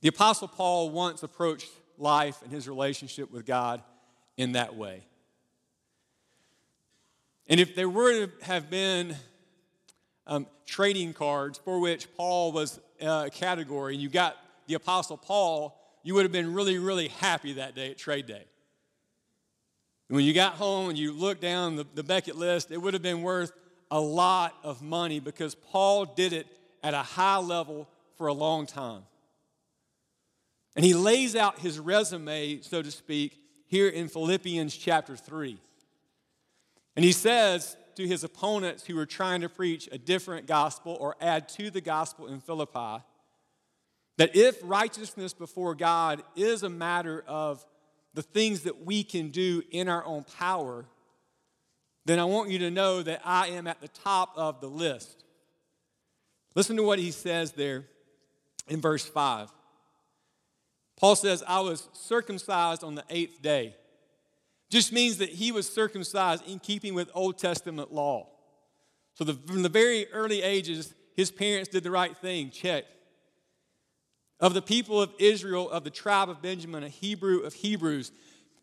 The 0.00 0.08
Apostle 0.08 0.48
Paul 0.48 0.90
once 0.90 1.22
approached 1.22 1.70
life 1.96 2.42
and 2.42 2.50
his 2.50 2.68
relationship 2.68 3.30
with 3.30 3.46
God 3.46 3.82
in 4.36 4.52
that 4.52 4.74
way. 4.74 5.04
And 7.46 7.60
if 7.60 7.74
there 7.74 7.88
were 7.88 8.26
to 8.26 8.32
have 8.42 8.68
been 8.68 9.16
um, 10.26 10.46
trading 10.66 11.12
cards 11.12 11.58
for 11.58 11.80
which 11.80 12.12
Paul 12.16 12.52
was 12.52 12.80
uh, 13.00 13.24
a 13.26 13.30
category, 13.30 13.94
and 13.94 14.02
you 14.02 14.08
got 14.08 14.36
the 14.66 14.74
Apostle 14.74 15.16
Paul, 15.16 15.78
you 16.02 16.14
would 16.14 16.24
have 16.24 16.32
been 16.32 16.52
really, 16.52 16.78
really 16.78 17.08
happy 17.08 17.54
that 17.54 17.74
day 17.74 17.90
at 17.90 17.98
trade 17.98 18.26
day. 18.26 18.44
When 20.08 20.24
you 20.24 20.34
got 20.34 20.54
home 20.54 20.90
and 20.90 20.98
you 20.98 21.12
looked 21.12 21.40
down 21.40 21.76
the, 21.76 21.86
the 21.94 22.02
Beckett 22.02 22.36
list, 22.36 22.70
it 22.70 22.76
would 22.76 22.92
have 22.92 23.02
been 23.02 23.22
worth 23.22 23.52
a 23.90 24.00
lot 24.00 24.54
of 24.62 24.82
money 24.82 25.20
because 25.20 25.54
Paul 25.54 26.04
did 26.04 26.32
it 26.32 26.46
at 26.82 26.94
a 26.94 26.98
high 26.98 27.38
level 27.38 27.88
for 28.16 28.26
a 28.26 28.32
long 28.32 28.66
time. 28.66 29.02
And 30.74 30.84
he 30.84 30.94
lays 30.94 31.36
out 31.36 31.58
his 31.58 31.78
resume, 31.78 32.60
so 32.62 32.82
to 32.82 32.90
speak, 32.90 33.38
here 33.66 33.88
in 33.88 34.08
Philippians 34.08 34.76
chapter 34.76 35.16
3. 35.16 35.58
And 36.96 37.04
he 37.04 37.12
says, 37.12 37.76
to 37.96 38.06
his 38.06 38.24
opponents 38.24 38.86
who 38.86 38.94
were 38.94 39.06
trying 39.06 39.40
to 39.40 39.48
preach 39.48 39.88
a 39.92 39.98
different 39.98 40.46
gospel 40.46 40.96
or 41.00 41.16
add 41.20 41.48
to 41.50 41.70
the 41.70 41.80
gospel 41.80 42.26
in 42.26 42.40
Philippi 42.40 43.02
that 44.18 44.36
if 44.36 44.58
righteousness 44.62 45.32
before 45.32 45.74
God 45.74 46.22
is 46.36 46.62
a 46.62 46.68
matter 46.68 47.24
of 47.26 47.64
the 48.14 48.22
things 48.22 48.62
that 48.62 48.84
we 48.84 49.02
can 49.02 49.30
do 49.30 49.62
in 49.70 49.88
our 49.88 50.04
own 50.04 50.24
power, 50.38 50.84
then 52.04 52.18
I 52.18 52.24
want 52.24 52.50
you 52.50 52.58
to 52.60 52.70
know 52.70 53.02
that 53.02 53.22
I 53.24 53.48
am 53.48 53.66
at 53.66 53.80
the 53.80 53.88
top 53.88 54.32
of 54.36 54.60
the 54.60 54.68
list. 54.68 55.24
Listen 56.54 56.76
to 56.76 56.82
what 56.82 56.98
he 56.98 57.10
says 57.10 57.52
there 57.52 57.86
in 58.68 58.80
verse 58.80 59.06
5. 59.06 59.50
Paul 60.98 61.16
says, 61.16 61.42
I 61.46 61.60
was 61.60 61.88
circumcised 61.94 62.84
on 62.84 62.94
the 62.94 63.04
eighth 63.08 63.40
day. 63.40 63.74
Just 64.72 64.90
means 64.90 65.18
that 65.18 65.28
he 65.28 65.52
was 65.52 65.70
circumcised 65.70 66.48
in 66.48 66.58
keeping 66.58 66.94
with 66.94 67.10
Old 67.12 67.36
Testament 67.36 67.92
law. 67.92 68.30
So, 69.12 69.22
the, 69.22 69.34
from 69.34 69.62
the 69.62 69.68
very 69.68 70.10
early 70.14 70.40
ages, 70.40 70.94
his 71.14 71.30
parents 71.30 71.68
did 71.68 71.82
the 71.82 71.90
right 71.90 72.16
thing. 72.16 72.48
Check. 72.48 72.84
Of 74.40 74.54
the 74.54 74.62
people 74.62 75.02
of 75.02 75.12
Israel, 75.18 75.70
of 75.70 75.84
the 75.84 75.90
tribe 75.90 76.30
of 76.30 76.40
Benjamin, 76.40 76.84
a 76.84 76.88
Hebrew 76.88 77.40
of 77.40 77.52
Hebrews. 77.52 78.12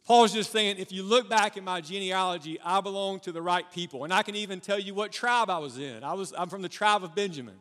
Paul's 0.03 0.33
just 0.33 0.51
saying, 0.51 0.77
if 0.79 0.91
you 0.91 1.03
look 1.03 1.29
back 1.29 1.57
at 1.57 1.63
my 1.63 1.79
genealogy, 1.79 2.59
I 2.65 2.81
belong 2.81 3.19
to 3.19 3.31
the 3.31 3.43
right 3.43 3.71
people. 3.71 4.03
And 4.03 4.11
I 4.11 4.23
can 4.23 4.35
even 4.35 4.61
tell 4.61 4.79
you 4.79 4.95
what 4.95 5.11
tribe 5.11 5.51
I 5.51 5.59
was 5.59 5.77
in. 5.77 6.03
I 6.03 6.13
was, 6.13 6.33
I'm 6.35 6.49
from 6.49 6.63
the 6.63 6.69
tribe 6.69 7.03
of 7.03 7.13
Benjamin. 7.13 7.53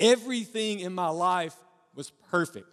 Everything 0.00 0.80
in 0.80 0.92
my 0.92 1.10
life 1.10 1.54
was 1.94 2.10
perfect. 2.28 2.66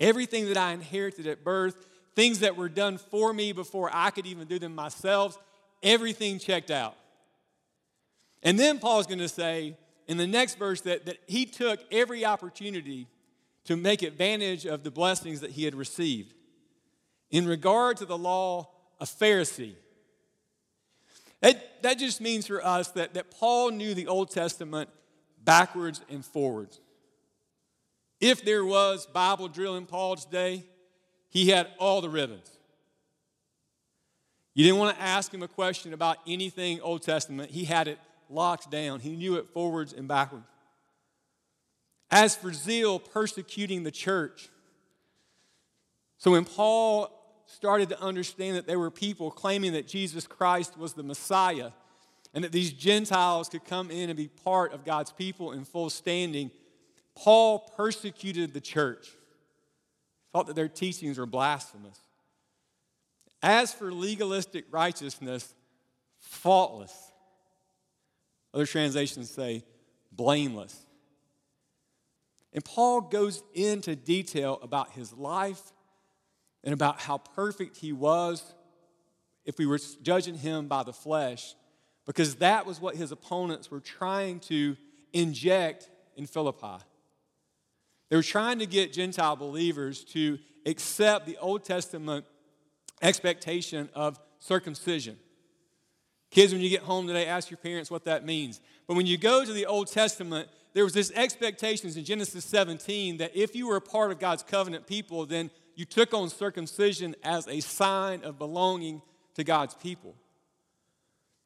Everything 0.00 0.46
that 0.46 0.56
I 0.56 0.72
inherited 0.72 1.26
at 1.26 1.44
birth, 1.44 1.86
things 2.16 2.40
that 2.40 2.56
were 2.56 2.68
done 2.68 2.98
for 2.98 3.32
me 3.32 3.52
before 3.52 3.90
I 3.92 4.10
could 4.10 4.26
even 4.26 4.48
do 4.48 4.58
them 4.58 4.74
myself, 4.74 5.38
everything 5.82 6.38
checked 6.38 6.70
out. 6.70 6.96
And 8.42 8.58
then 8.58 8.78
Paul's 8.78 9.06
going 9.06 9.18
to 9.18 9.28
say 9.28 9.76
in 10.08 10.16
the 10.16 10.26
next 10.26 10.58
verse 10.58 10.80
that, 10.82 11.06
that 11.06 11.18
he 11.26 11.44
took 11.44 11.80
every 11.92 12.24
opportunity 12.24 13.06
to 13.64 13.76
make 13.76 14.02
advantage 14.02 14.66
of 14.66 14.82
the 14.82 14.90
blessings 14.90 15.40
that 15.40 15.50
he 15.50 15.64
had 15.64 15.74
received. 15.74 16.34
In 17.30 17.46
regard 17.46 17.98
to 17.98 18.06
the 18.06 18.18
law, 18.18 18.70
a 18.98 19.04
Pharisee. 19.04 19.74
That, 21.40 21.82
that 21.82 21.98
just 21.98 22.20
means 22.20 22.46
for 22.46 22.64
us 22.64 22.88
that, 22.92 23.14
that 23.14 23.30
Paul 23.30 23.70
knew 23.70 23.94
the 23.94 24.08
Old 24.08 24.30
Testament 24.30 24.90
backwards 25.42 26.00
and 26.10 26.24
forwards. 26.24 26.80
If 28.20 28.44
there 28.44 28.64
was 28.64 29.06
Bible 29.06 29.48
drill 29.48 29.76
in 29.76 29.86
Paul's 29.86 30.26
day, 30.26 30.64
he 31.30 31.48
had 31.48 31.68
all 31.78 32.00
the 32.00 32.10
ribbons. 32.10 32.50
You 34.54 34.64
didn't 34.64 34.78
want 34.78 34.96
to 34.96 35.02
ask 35.02 35.32
him 35.32 35.42
a 35.42 35.48
question 35.48 35.94
about 35.94 36.18
anything 36.26 36.80
Old 36.80 37.02
Testament, 37.02 37.50
he 37.50 37.64
had 37.64 37.88
it 37.88 37.98
locked 38.28 38.70
down. 38.70 39.00
He 39.00 39.16
knew 39.16 39.36
it 39.36 39.48
forwards 39.52 39.92
and 39.92 40.06
backwards. 40.06 40.44
As 42.10 42.34
for 42.34 42.52
zeal, 42.52 42.98
persecuting 42.98 43.84
the 43.84 43.90
church. 43.90 44.48
So 46.18 46.32
when 46.32 46.44
Paul 46.44 47.16
started 47.46 47.88
to 47.88 48.00
understand 48.00 48.56
that 48.56 48.66
there 48.66 48.78
were 48.78 48.90
people 48.90 49.30
claiming 49.30 49.72
that 49.72 49.86
Jesus 49.86 50.26
Christ 50.26 50.76
was 50.76 50.92
the 50.92 51.02
Messiah 51.02 51.70
and 52.34 52.44
that 52.44 52.52
these 52.52 52.72
Gentiles 52.72 53.48
could 53.48 53.64
come 53.64 53.90
in 53.90 54.10
and 54.10 54.16
be 54.16 54.28
part 54.28 54.72
of 54.72 54.84
God's 54.84 55.12
people 55.12 55.52
in 55.52 55.64
full 55.64 55.90
standing, 55.90 56.50
Paul 57.20 57.58
persecuted 57.76 58.54
the 58.54 58.62
church, 58.62 59.10
thought 60.32 60.46
that 60.46 60.56
their 60.56 60.68
teachings 60.68 61.18
were 61.18 61.26
blasphemous. 61.26 61.98
As 63.42 63.74
for 63.74 63.92
legalistic 63.92 64.64
righteousness, 64.70 65.54
faultless. 66.18 66.94
Other 68.54 68.64
translations 68.64 69.30
say 69.30 69.64
blameless. 70.10 70.74
And 72.54 72.64
Paul 72.64 73.02
goes 73.02 73.42
into 73.52 73.94
detail 73.94 74.58
about 74.62 74.92
his 74.92 75.12
life 75.12 75.60
and 76.64 76.72
about 76.72 77.00
how 77.00 77.18
perfect 77.18 77.76
he 77.76 77.92
was 77.92 78.54
if 79.44 79.58
we 79.58 79.66
were 79.66 79.78
judging 80.00 80.36
him 80.36 80.68
by 80.68 80.84
the 80.84 80.92
flesh, 80.94 81.54
because 82.06 82.36
that 82.36 82.64
was 82.64 82.80
what 82.80 82.96
his 82.96 83.12
opponents 83.12 83.70
were 83.70 83.80
trying 83.80 84.40
to 84.40 84.74
inject 85.12 85.90
in 86.16 86.26
Philippi. 86.26 86.82
They 88.10 88.16
were 88.16 88.22
trying 88.22 88.58
to 88.58 88.66
get 88.66 88.92
Gentile 88.92 89.36
believers 89.36 90.04
to 90.06 90.38
accept 90.66 91.26
the 91.26 91.38
Old 91.38 91.64
Testament 91.64 92.26
expectation 93.00 93.88
of 93.94 94.18
circumcision. 94.40 95.16
Kids, 96.30 96.52
when 96.52 96.60
you 96.60 96.68
get 96.68 96.82
home 96.82 97.06
today, 97.06 97.26
ask 97.26 97.50
your 97.50 97.58
parents 97.58 97.90
what 97.90 98.04
that 98.04 98.24
means. 98.24 98.60
But 98.86 98.96
when 98.96 99.06
you 99.06 99.16
go 99.16 99.44
to 99.44 99.52
the 99.52 99.66
Old 99.66 99.90
Testament, 99.90 100.48
there 100.74 100.84
was 100.84 100.92
this 100.92 101.10
expectations 101.14 101.96
in 101.96 102.04
Genesis 102.04 102.44
17 102.44 103.16
that 103.16 103.34
if 103.34 103.56
you 103.56 103.66
were 103.66 103.76
a 103.76 103.80
part 103.80 104.12
of 104.12 104.18
God's 104.18 104.42
covenant 104.42 104.86
people, 104.86 105.26
then 105.26 105.50
you 105.74 105.84
took 105.84 106.12
on 106.12 106.28
circumcision 106.28 107.16
as 107.24 107.48
a 107.48 107.60
sign 107.60 108.22
of 108.22 108.38
belonging 108.38 109.02
to 109.34 109.44
God's 109.44 109.74
people. 109.74 110.14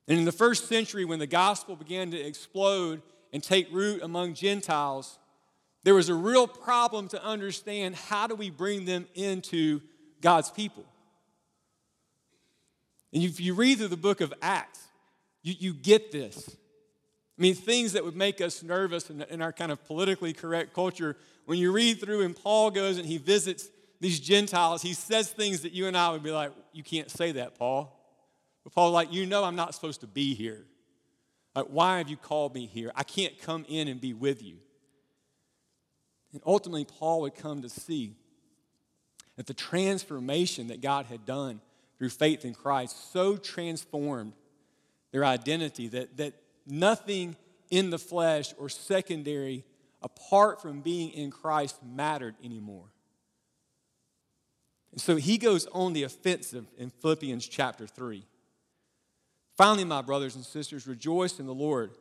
And 0.09 0.19
in 0.19 0.25
the 0.25 0.33
first 0.33 0.69
century, 0.69 1.05
when 1.05 1.19
the 1.19 1.27
gospel 1.27 1.77
began 1.77 2.11
to 2.11 2.19
explode 2.19 3.01
and 3.33 3.43
take 3.43 3.73
root 3.73 4.03
among 4.03 4.35
Gentiles, 4.35 5.19
there 5.85 5.95
was 5.95 6.09
a 6.09 6.15
real 6.15 6.47
problem 6.49 7.09
to 7.09 7.23
understand 7.23 7.95
how 7.95 8.27
do 8.27 8.35
we 8.35 8.51
bring 8.51 8.87
them 8.87 9.07
into 9.15 9.81
God's 10.21 10.51
people. 10.51 10.85
And 13.13 13.23
if 13.23 13.39
you 13.39 13.55
read 13.55 13.79
through 13.79 13.89
the 13.89 13.97
book 13.97 14.21
of 14.21 14.35
Acts, 14.43 14.81
you, 15.43 15.55
you 15.59 15.75
get 15.75 16.11
this. 16.11 16.57
I 17.39 17.43
mean, 17.43 17.55
things 17.55 17.93
that 17.93 18.05
would 18.05 18.17
make 18.17 18.41
us 18.41 18.63
nervous 18.63 19.11
in, 19.11 19.23
in 19.23 19.43
our 19.43 19.53
kind 19.53 19.71
of 19.71 19.85
politically 19.85 20.33
correct 20.33 20.73
culture. 20.73 21.17
When 21.45 21.59
you 21.59 21.71
read 21.71 22.01
through 22.01 22.23
and 22.23 22.35
Paul 22.35 22.71
goes 22.71 22.97
and 22.97 23.07
he 23.07 23.19
visits 23.19 23.69
these 24.01 24.19
Gentiles, 24.19 24.83
he 24.83 24.95
says 24.95 25.31
things 25.31 25.61
that 25.63 25.73
you 25.73 25.87
and 25.87 25.97
I 25.97 26.11
would 26.11 26.23
be 26.23 26.31
like, 26.31 26.53
you 26.73 26.83
can't 26.83 27.11
say 27.11 27.33
that, 27.33 27.59
Paul. 27.59 28.01
But 28.65 28.73
Paul's 28.73 28.95
like, 28.95 29.13
you 29.13 29.27
know 29.27 29.45
I'm 29.45 29.57
not 29.57 29.75
supposed 29.75 30.01
to 30.01 30.07
be 30.07 30.35
here. 30.35 30.65
Like, 31.55 31.67
why 31.67 31.99
have 31.99 32.09
you 32.09 32.17
called 32.17 32.55
me 32.55 32.67
here? 32.67 32.91
I 32.97 33.03
can't 33.03 33.39
come 33.39 33.65
in 33.69 33.89
and 33.89 34.01
be 34.01 34.15
with 34.15 34.43
you. 34.43 34.57
And 36.35 36.43
ultimately, 36.45 36.85
Paul 36.85 37.21
would 37.23 37.37
come 37.37 37.63
to 37.63 37.69
see 37.69 38.17
that 39.37 39.47
the 39.47 39.55
transformation 39.55 40.67
that 40.67 40.83
God 40.83 41.07
had 41.07 41.25
done 41.25 41.61
through 41.97 42.11
faith 42.11 42.45
in 42.45 42.55
Christ 42.55 43.13
so 43.13 43.37
transformed 43.37 44.33
their 45.13 45.25
identity 45.25 45.87
that, 45.89 46.17
that 46.17 46.35
nothing 46.67 47.37
in 47.71 47.91
the 47.91 48.01
flesh 48.01 48.53
or 48.59 48.69
secondary 48.69 49.65
apart 50.03 50.61
from 50.61 50.81
being 50.81 51.11
in 51.11 51.31
Christ 51.31 51.77
mattered 51.85 52.35
anymore. 52.43 52.91
And 54.91 55.01
so 55.01 55.15
he 55.15 55.39
goes 55.39 55.67
on 55.69 55.93
the 55.93 56.03
offensive 56.03 56.67
in 56.77 56.91
Philippians 56.91 57.47
chapter 57.47 57.87
3. 57.87 58.25
Finally, 59.57 59.85
my 59.85 60.03
brothers 60.03 60.35
and 60.35 60.45
sisters, 60.45 60.89
rejoice 60.89 61.39
in 61.39 61.47
the 61.47 61.55
Lord. 61.55 61.93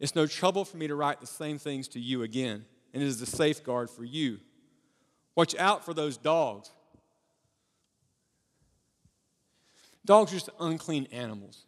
It's 0.00 0.16
no 0.16 0.26
trouble 0.26 0.64
for 0.64 0.76
me 0.76 0.88
to 0.88 0.96
write 0.96 1.20
the 1.20 1.26
same 1.28 1.58
things 1.58 1.86
to 1.88 2.00
you 2.00 2.24
again 2.24 2.64
and 2.92 3.02
it 3.02 3.06
is 3.06 3.20
a 3.20 3.26
safeguard 3.26 3.90
for 3.90 4.04
you. 4.04 4.38
Watch 5.36 5.54
out 5.56 5.84
for 5.84 5.94
those 5.94 6.16
dogs. 6.16 6.70
Dogs 10.04 10.32
are 10.32 10.36
just 10.36 10.50
unclean 10.58 11.06
animals. 11.12 11.64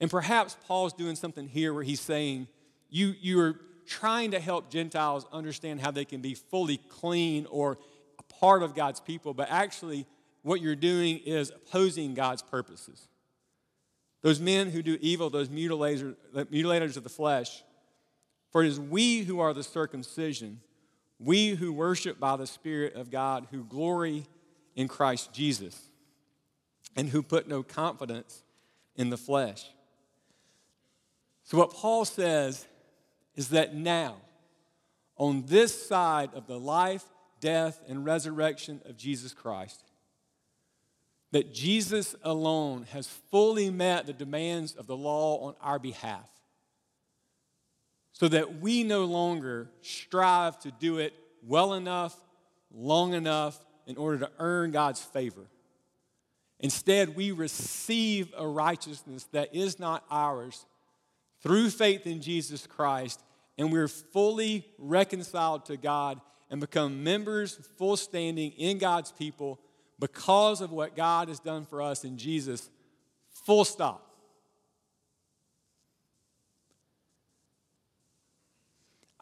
And 0.00 0.10
perhaps 0.10 0.56
Paul's 0.66 0.92
doing 0.92 1.16
something 1.16 1.46
here 1.46 1.74
where 1.74 1.82
he's 1.82 2.00
saying, 2.00 2.48
you, 2.88 3.14
you 3.20 3.40
are 3.40 3.60
trying 3.86 4.30
to 4.32 4.40
help 4.40 4.70
Gentiles 4.70 5.26
understand 5.32 5.80
how 5.80 5.90
they 5.90 6.04
can 6.04 6.20
be 6.20 6.34
fully 6.34 6.78
clean 6.88 7.46
or 7.50 7.78
a 8.18 8.22
part 8.34 8.62
of 8.62 8.74
God's 8.74 9.00
people, 9.00 9.34
but 9.34 9.50
actually, 9.50 10.06
what 10.42 10.60
you're 10.60 10.76
doing 10.76 11.18
is 11.18 11.50
opposing 11.50 12.14
God's 12.14 12.42
purposes. 12.42 13.08
Those 14.22 14.40
men 14.40 14.70
who 14.70 14.82
do 14.82 14.98
evil, 15.00 15.30
those 15.30 15.48
mutilators, 15.48 16.14
mutilators 16.34 16.96
of 16.96 17.04
the 17.04 17.10
flesh, 17.10 17.62
for 18.52 18.62
it 18.62 18.68
is 18.68 18.78
we 18.78 19.20
who 19.22 19.40
are 19.40 19.54
the 19.54 19.62
circumcision, 19.62 20.60
we 21.18 21.50
who 21.50 21.72
worship 21.72 22.20
by 22.20 22.36
the 22.36 22.46
Spirit 22.46 22.94
of 22.94 23.10
God, 23.10 23.48
who 23.50 23.64
glory 23.64 24.26
in 24.76 24.88
Christ 24.88 25.32
Jesus, 25.32 25.88
and 26.94 27.08
who 27.08 27.22
put 27.22 27.48
no 27.48 27.62
confidence 27.62 28.44
in 28.94 29.08
the 29.08 29.16
flesh. 29.16 29.70
So, 31.44 31.56
what 31.56 31.72
Paul 31.72 32.04
says 32.04 32.66
is 33.34 33.48
that 33.48 33.74
now, 33.74 34.16
on 35.16 35.44
this 35.46 35.86
side 35.86 36.30
of 36.34 36.46
the 36.46 36.60
life, 36.60 37.04
death, 37.40 37.80
and 37.88 38.04
resurrection 38.04 38.82
of 38.84 38.98
Jesus 38.98 39.32
Christ, 39.32 39.82
that 41.30 41.54
Jesus 41.54 42.14
alone 42.22 42.86
has 42.92 43.06
fully 43.06 43.70
met 43.70 44.06
the 44.06 44.12
demands 44.12 44.74
of 44.74 44.86
the 44.86 44.96
law 44.96 45.38
on 45.46 45.54
our 45.62 45.78
behalf 45.78 46.28
so 48.12 48.28
that 48.28 48.60
we 48.60 48.84
no 48.84 49.04
longer 49.04 49.70
strive 49.80 50.58
to 50.60 50.70
do 50.70 50.98
it 50.98 51.14
well 51.42 51.74
enough, 51.74 52.16
long 52.72 53.14
enough 53.14 53.58
in 53.86 53.96
order 53.96 54.18
to 54.18 54.30
earn 54.38 54.70
God's 54.70 55.02
favor. 55.02 55.46
Instead, 56.60 57.16
we 57.16 57.32
receive 57.32 58.32
a 58.36 58.46
righteousness 58.46 59.28
that 59.32 59.54
is 59.54 59.80
not 59.80 60.04
ours 60.10 60.64
through 61.42 61.70
faith 61.70 62.06
in 62.06 62.20
Jesus 62.20 62.66
Christ, 62.66 63.20
and 63.58 63.72
we're 63.72 63.88
fully 63.88 64.64
reconciled 64.78 65.66
to 65.66 65.76
God 65.76 66.20
and 66.50 66.60
become 66.60 67.02
members, 67.02 67.58
full 67.76 67.96
standing 67.96 68.52
in 68.52 68.78
God's 68.78 69.10
people 69.10 69.58
because 69.98 70.60
of 70.60 70.70
what 70.70 70.94
God 70.94 71.28
has 71.28 71.40
done 71.40 71.64
for 71.64 71.82
us 71.82 72.04
in 72.04 72.16
Jesus. 72.16 72.70
Full 73.44 73.64
stop. 73.64 74.11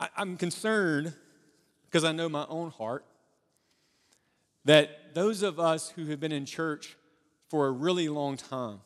I, 0.00 0.08
am 0.16 0.36
concerned 0.36 1.12
because 1.84 2.04
I 2.04 2.12
know 2.12 2.28
my 2.28 2.46
own 2.48 2.70
heart 2.70 3.04
that 4.64 5.14
those 5.14 5.42
of 5.42 5.60
us 5.60 5.90
who 5.90 6.06
have 6.06 6.20
been 6.20 6.32
in 6.32 6.46
church 6.46 6.96
for 7.48 7.66
a 7.66 7.70
really 7.70 8.08
long 8.08 8.36
time 8.36 8.80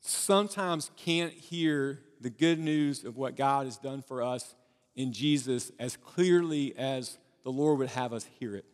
sometimes 0.00 0.90
can't 0.96 1.32
hear 1.32 2.00
the 2.20 2.30
good 2.30 2.58
news 2.58 3.04
of 3.04 3.16
what 3.16 3.36
God 3.36 3.66
has 3.66 3.76
done 3.76 4.02
for 4.02 4.22
us 4.22 4.54
in 4.96 5.12
Jesus 5.12 5.70
as 5.78 5.96
clearly 5.96 6.76
as 6.76 7.18
the 7.44 7.50
Lord 7.50 7.78
would 7.78 7.88
have 7.90 8.12
us 8.12 8.26
hear 8.38 8.56
it. 8.56 8.64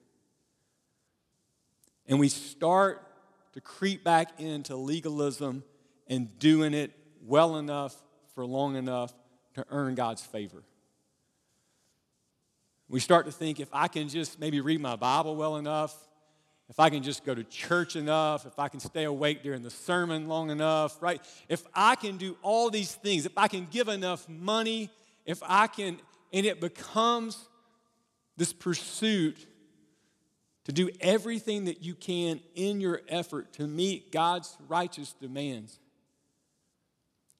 And 2.06 2.18
we 2.18 2.28
start 2.28 3.06
to 3.52 3.60
creep 3.60 4.02
back 4.02 4.40
into 4.40 4.76
legalism 4.76 5.62
and 6.06 6.38
doing 6.38 6.72
it 6.72 6.92
well 7.22 7.56
enough 7.56 7.94
for 8.34 8.46
long 8.46 8.76
enough 8.76 9.12
to 9.54 9.64
earn 9.70 9.94
God's 9.94 10.22
favor. 10.22 10.62
We 12.88 13.00
start 13.00 13.26
to 13.26 13.32
think 13.32 13.60
if 13.60 13.68
I 13.72 13.88
can 13.88 14.08
just 14.08 14.40
maybe 14.40 14.60
read 14.60 14.80
my 14.80 14.96
Bible 14.96 15.36
well 15.36 15.56
enough, 15.56 15.94
if 16.70 16.78
I 16.78 16.90
can 16.90 17.02
just 17.02 17.24
go 17.24 17.34
to 17.34 17.44
church 17.44 17.96
enough, 17.96 18.46
if 18.46 18.58
I 18.58 18.68
can 18.68 18.80
stay 18.80 19.04
awake 19.04 19.42
during 19.42 19.62
the 19.62 19.70
sermon 19.70 20.26
long 20.26 20.50
enough, 20.50 21.00
right? 21.02 21.20
If 21.48 21.66
I 21.74 21.94
can 21.96 22.16
do 22.18 22.36
all 22.42 22.70
these 22.70 22.94
things, 22.94 23.26
if 23.26 23.36
I 23.36 23.48
can 23.48 23.66
give 23.70 23.88
enough 23.88 24.28
money, 24.28 24.90
if 25.24 25.42
I 25.42 25.66
can, 25.66 25.98
and 26.32 26.46
it 26.46 26.60
becomes 26.60 27.48
this 28.36 28.52
pursuit 28.52 29.46
to 30.64 30.72
do 30.72 30.90
everything 31.00 31.64
that 31.64 31.82
you 31.82 31.94
can 31.94 32.40
in 32.54 32.80
your 32.80 33.00
effort 33.08 33.54
to 33.54 33.66
meet 33.66 34.12
God's 34.12 34.54
righteous 34.68 35.14
demands. 35.14 35.78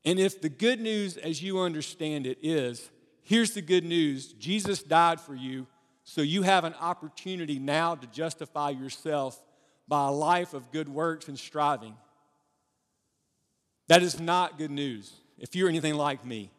And 0.05 0.19
if 0.19 0.41
the 0.41 0.49
good 0.49 0.81
news, 0.81 1.17
as 1.17 1.43
you 1.43 1.61
understand 1.61 2.27
it, 2.27 2.39
is 2.43 2.91
here's 3.23 3.53
the 3.53 3.63
good 3.63 3.85
news 3.85 4.33
Jesus 4.35 4.83
died 4.83 5.21
for 5.21 5.35
you, 5.35 5.67
so 6.05 6.21
you 6.23 6.43
have 6.43 6.65
an 6.65 6.75
opportunity 6.81 7.59
now 7.59 7.95
to 7.95 8.07
justify 8.07 8.71
yourself 8.71 9.43
by 9.87 10.09
a 10.09 10.11
life 10.11 10.55
of 10.55 10.71
good 10.71 10.89
works 10.89 11.29
and 11.29 11.39
striving. 11.39 11.95
That 13.89 14.03
is 14.03 14.21
not 14.21 14.59
good 14.59 14.71
news 14.71 15.13
if 15.39 15.57
you're 15.57 15.69
anything 15.69 15.95
like 15.95 16.25
me. 16.25 16.51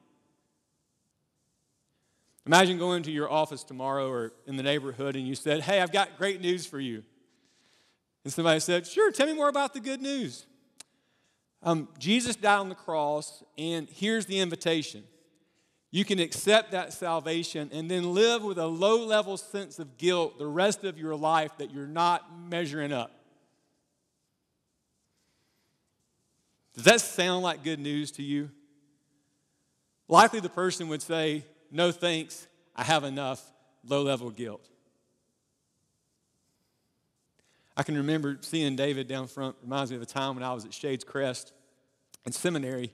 Imagine 2.45 2.79
going 2.79 3.03
to 3.03 3.11
your 3.11 3.31
office 3.31 3.63
tomorrow 3.63 4.09
or 4.09 4.33
in 4.47 4.55
the 4.55 4.63
neighborhood 4.63 5.15
and 5.15 5.27
you 5.27 5.35
said, 5.35 5.61
Hey, 5.61 5.81
I've 5.81 5.91
got 5.91 6.17
great 6.17 6.41
news 6.41 6.65
for 6.65 6.79
you. 6.79 7.03
And 8.23 8.33
somebody 8.33 8.59
said, 8.59 8.87
Sure, 8.87 9.11
tell 9.11 9.27
me 9.27 9.33
more 9.33 9.49
about 9.49 9.73
the 9.73 9.79
good 9.79 10.01
news. 10.01 10.47
Um, 11.61 11.89
Jesus 11.97 12.35
died 12.35 12.59
on 12.59 12.69
the 12.69 12.75
cross, 12.75 13.43
and 13.57 13.89
here's 13.89 14.25
the 14.25 14.39
invitation. 14.39 15.03
You 15.91 16.05
can 16.05 16.19
accept 16.19 16.71
that 16.71 16.93
salvation 16.93 17.69
and 17.73 17.89
then 17.89 18.13
live 18.13 18.43
with 18.43 18.57
a 18.57 18.67
low 18.67 19.05
level 19.05 19.37
sense 19.37 19.79
of 19.79 19.97
guilt 19.97 20.37
the 20.37 20.47
rest 20.47 20.83
of 20.83 20.97
your 20.97 21.15
life 21.15 21.57
that 21.57 21.71
you're 21.71 21.87
not 21.87 22.25
measuring 22.47 22.93
up. 22.93 23.11
Does 26.75 26.85
that 26.85 27.01
sound 27.01 27.43
like 27.43 27.63
good 27.63 27.79
news 27.79 28.11
to 28.11 28.23
you? 28.23 28.51
Likely 30.07 30.39
the 30.39 30.49
person 30.49 30.87
would 30.89 31.01
say, 31.01 31.43
No 31.71 31.91
thanks, 31.91 32.47
I 32.75 32.83
have 32.83 33.03
enough 33.03 33.43
low 33.83 34.03
level 34.03 34.29
guilt. 34.29 34.69
I 37.79 37.83
can 37.83 37.95
remember 37.95 38.37
seeing 38.41 38.75
David 38.75 39.07
down 39.07 39.27
front, 39.27 39.55
reminds 39.63 39.89
me 39.89 39.95
of 39.95 40.03
a 40.03 40.05
time 40.05 40.35
when 40.35 40.43
I 40.43 40.51
was 40.51 40.65
at 40.65 40.73
Shades 40.73 41.05
Crest 41.05 41.53
in 42.25 42.33
seminary. 42.33 42.91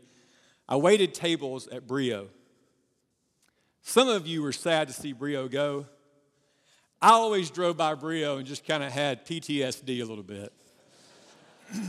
I 0.70 0.76
waited 0.76 1.16
tables 1.16 1.68
at 1.70 1.88
Brio. 1.88 2.28
Some 3.82 4.08
of 4.08 4.28
you 4.28 4.44
were 4.44 4.52
sad 4.52 4.88
to 4.90 4.94
see 4.94 5.12
Brio 5.12 5.48
go. 5.48 5.88
I 7.02 7.14
always 7.14 7.50
drove 7.50 7.78
by 7.78 7.96
Brio 7.96 8.38
and 8.38 8.46
just 8.46 8.64
kind 8.64 8.84
of 8.84 8.92
had 8.92 9.26
PTSD 9.26 10.04
a 10.04 10.06
little 10.06 10.24
bit. 10.24 10.54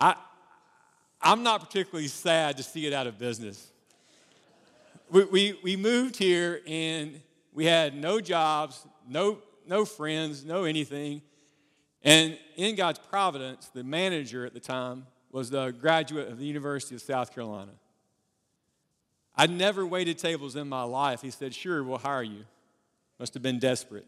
I, 0.00 0.16
I'm 1.22 1.44
not 1.44 1.60
particularly 1.60 2.08
sad 2.08 2.56
to 2.56 2.64
see 2.64 2.88
it 2.88 2.92
out 2.92 3.06
of 3.06 3.20
business. 3.20 3.70
We, 5.08 5.24
we, 5.26 5.58
we 5.62 5.76
moved 5.76 6.16
here 6.16 6.60
and 6.66 7.20
we 7.54 7.66
had 7.66 7.94
no 7.94 8.20
jobs, 8.20 8.84
no 9.08 9.38
no 9.70 9.84
friends, 9.84 10.44
no 10.44 10.64
anything. 10.64 11.22
And 12.02 12.36
in 12.56 12.74
God's 12.74 12.98
providence, 12.98 13.70
the 13.72 13.84
manager 13.84 14.44
at 14.44 14.52
the 14.52 14.60
time 14.60 15.06
was 15.30 15.54
a 15.54 15.72
graduate 15.72 16.28
of 16.28 16.38
the 16.38 16.44
University 16.44 16.96
of 16.96 17.00
South 17.00 17.32
Carolina. 17.32 17.70
I'd 19.36 19.50
never 19.50 19.86
waited 19.86 20.18
tables 20.18 20.56
in 20.56 20.68
my 20.68 20.82
life. 20.82 21.22
He 21.22 21.30
said, 21.30 21.54
Sure, 21.54 21.84
we'll 21.84 21.98
hire 21.98 22.24
you. 22.24 22.44
Must 23.20 23.32
have 23.34 23.44
been 23.44 23.60
desperate. 23.60 24.06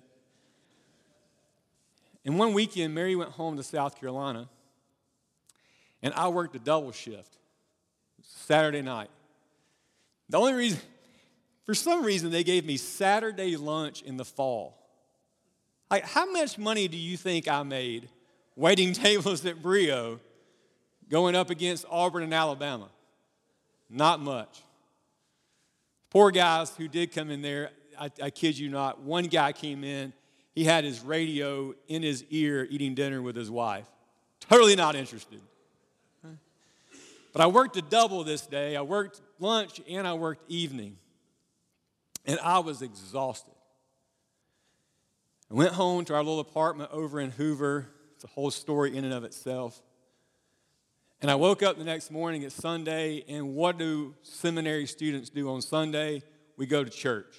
And 2.24 2.38
one 2.38 2.54
weekend, 2.54 2.94
Mary 2.94 3.14
went 3.14 3.30
home 3.30 3.56
to 3.56 3.62
South 3.62 3.98
Carolina, 3.98 4.48
and 6.02 6.12
I 6.14 6.28
worked 6.28 6.56
a 6.56 6.58
double 6.58 6.92
shift 6.92 7.38
Saturday 8.22 8.82
night. 8.82 9.10
The 10.28 10.38
only 10.38 10.54
reason, 10.54 10.80
for 11.64 11.74
some 11.74 12.04
reason, 12.04 12.30
they 12.30 12.44
gave 12.44 12.64
me 12.64 12.76
Saturday 12.76 13.56
lunch 13.56 14.02
in 14.02 14.16
the 14.16 14.24
fall. 14.24 14.81
Like, 15.92 16.06
how 16.06 16.24
much 16.32 16.56
money 16.56 16.88
do 16.88 16.96
you 16.96 17.18
think 17.18 17.46
I 17.46 17.62
made 17.64 18.08
waiting 18.56 18.92
tables 18.94 19.44
at 19.44 19.60
Brio 19.60 20.20
going 21.10 21.34
up 21.34 21.50
against 21.50 21.84
Auburn 21.90 22.22
and 22.22 22.32
Alabama? 22.32 22.88
Not 23.90 24.18
much. 24.18 24.62
Poor 26.08 26.30
guys 26.30 26.74
who 26.76 26.88
did 26.88 27.12
come 27.12 27.30
in 27.30 27.42
there, 27.42 27.72
I, 28.00 28.10
I 28.22 28.30
kid 28.30 28.58
you 28.58 28.70
not, 28.70 29.02
one 29.02 29.26
guy 29.26 29.52
came 29.52 29.84
in, 29.84 30.14
he 30.54 30.64
had 30.64 30.82
his 30.84 31.00
radio 31.02 31.74
in 31.88 32.02
his 32.02 32.24
ear 32.30 32.66
eating 32.70 32.94
dinner 32.94 33.20
with 33.20 33.36
his 33.36 33.50
wife. 33.50 33.86
Totally 34.40 34.74
not 34.74 34.96
interested. 34.96 35.42
But 37.34 37.42
I 37.42 37.46
worked 37.48 37.76
a 37.76 37.82
double 37.82 38.24
this 38.24 38.46
day. 38.46 38.76
I 38.76 38.82
worked 38.82 39.20
lunch 39.38 39.80
and 39.88 40.06
I 40.06 40.14
worked 40.14 40.50
evening. 40.50 40.96
And 42.24 42.38
I 42.40 42.60
was 42.60 42.80
exhausted. 42.80 43.51
I 45.52 45.54
went 45.54 45.74
home 45.74 46.06
to 46.06 46.14
our 46.14 46.22
little 46.22 46.40
apartment 46.40 46.90
over 46.92 47.20
in 47.20 47.30
Hoover. 47.30 47.86
It's 48.14 48.24
a 48.24 48.28
whole 48.28 48.50
story 48.50 48.96
in 48.96 49.04
and 49.04 49.12
of 49.12 49.22
itself. 49.22 49.82
And 51.20 51.30
I 51.30 51.34
woke 51.34 51.62
up 51.62 51.76
the 51.76 51.84
next 51.84 52.10
morning, 52.10 52.40
it's 52.40 52.54
Sunday, 52.54 53.22
and 53.28 53.54
what 53.54 53.76
do 53.76 54.14
seminary 54.22 54.86
students 54.86 55.28
do 55.28 55.50
on 55.50 55.60
Sunday? 55.60 56.22
We 56.56 56.64
go 56.64 56.82
to 56.82 56.88
church. 56.88 57.36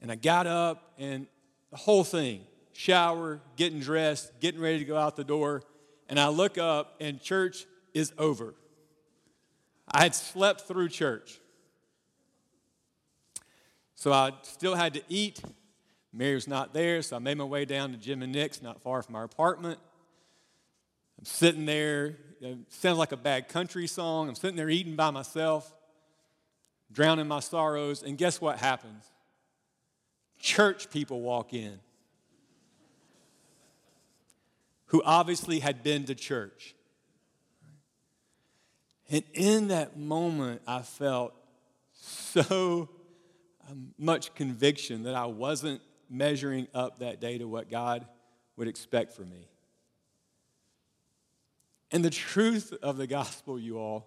And 0.00 0.12
I 0.12 0.14
got 0.14 0.46
up, 0.46 0.92
and 0.98 1.26
the 1.72 1.76
whole 1.78 2.04
thing 2.04 2.42
shower, 2.74 3.40
getting 3.56 3.80
dressed, 3.80 4.30
getting 4.38 4.60
ready 4.60 4.78
to 4.78 4.84
go 4.84 4.96
out 4.96 5.16
the 5.16 5.24
door. 5.24 5.64
And 6.08 6.20
I 6.20 6.28
look 6.28 6.58
up, 6.58 6.94
and 7.00 7.20
church 7.20 7.66
is 7.92 8.12
over. 8.18 8.54
I 9.90 10.04
had 10.04 10.14
slept 10.14 10.60
through 10.60 10.90
church. 10.90 11.40
So 13.96 14.12
I 14.12 14.30
still 14.42 14.76
had 14.76 14.94
to 14.94 15.02
eat 15.08 15.42
Mary 16.12 16.34
was 16.34 16.48
not 16.48 16.74
there, 16.74 17.02
so 17.02 17.16
I 17.16 17.18
made 17.18 17.38
my 17.38 17.44
way 17.44 17.64
down 17.64 17.92
to 17.92 17.96
Jim 17.96 18.22
and 18.22 18.32
Nick's, 18.32 18.62
not 18.62 18.82
far 18.82 19.02
from 19.02 19.14
our 19.14 19.24
apartment. 19.24 19.78
I'm 21.18 21.24
sitting 21.24 21.66
there, 21.66 22.16
it 22.40 22.58
sounds 22.68 22.98
like 22.98 23.12
a 23.12 23.16
bad 23.16 23.48
country 23.48 23.86
song. 23.86 24.28
I'm 24.28 24.34
sitting 24.34 24.56
there 24.56 24.70
eating 24.70 24.96
by 24.96 25.10
myself, 25.10 25.72
drowning 26.90 27.28
my 27.28 27.40
sorrows, 27.40 28.02
and 28.02 28.18
guess 28.18 28.40
what 28.40 28.58
happens? 28.58 29.04
Church 30.38 30.90
people 30.90 31.20
walk 31.20 31.52
in 31.52 31.78
who 34.90 35.00
obviously 35.04 35.60
had 35.60 35.84
been 35.84 36.04
to 36.04 36.16
church. 36.16 36.74
And 39.08 39.22
in 39.34 39.68
that 39.68 39.96
moment, 39.96 40.62
I 40.66 40.82
felt 40.82 41.32
so 41.92 42.88
um, 43.68 43.94
much 43.96 44.34
conviction 44.34 45.04
that 45.04 45.14
I 45.14 45.26
wasn't 45.26 45.80
measuring 46.10 46.66
up 46.74 46.98
that 46.98 47.20
day 47.20 47.38
to 47.38 47.46
what 47.46 47.70
God 47.70 48.04
would 48.56 48.68
expect 48.68 49.12
from 49.12 49.30
me. 49.30 49.48
And 51.92 52.04
the 52.04 52.10
truth 52.10 52.74
of 52.82 52.96
the 52.96 53.06
gospel, 53.06 53.58
you 53.58 53.78
all, 53.78 54.06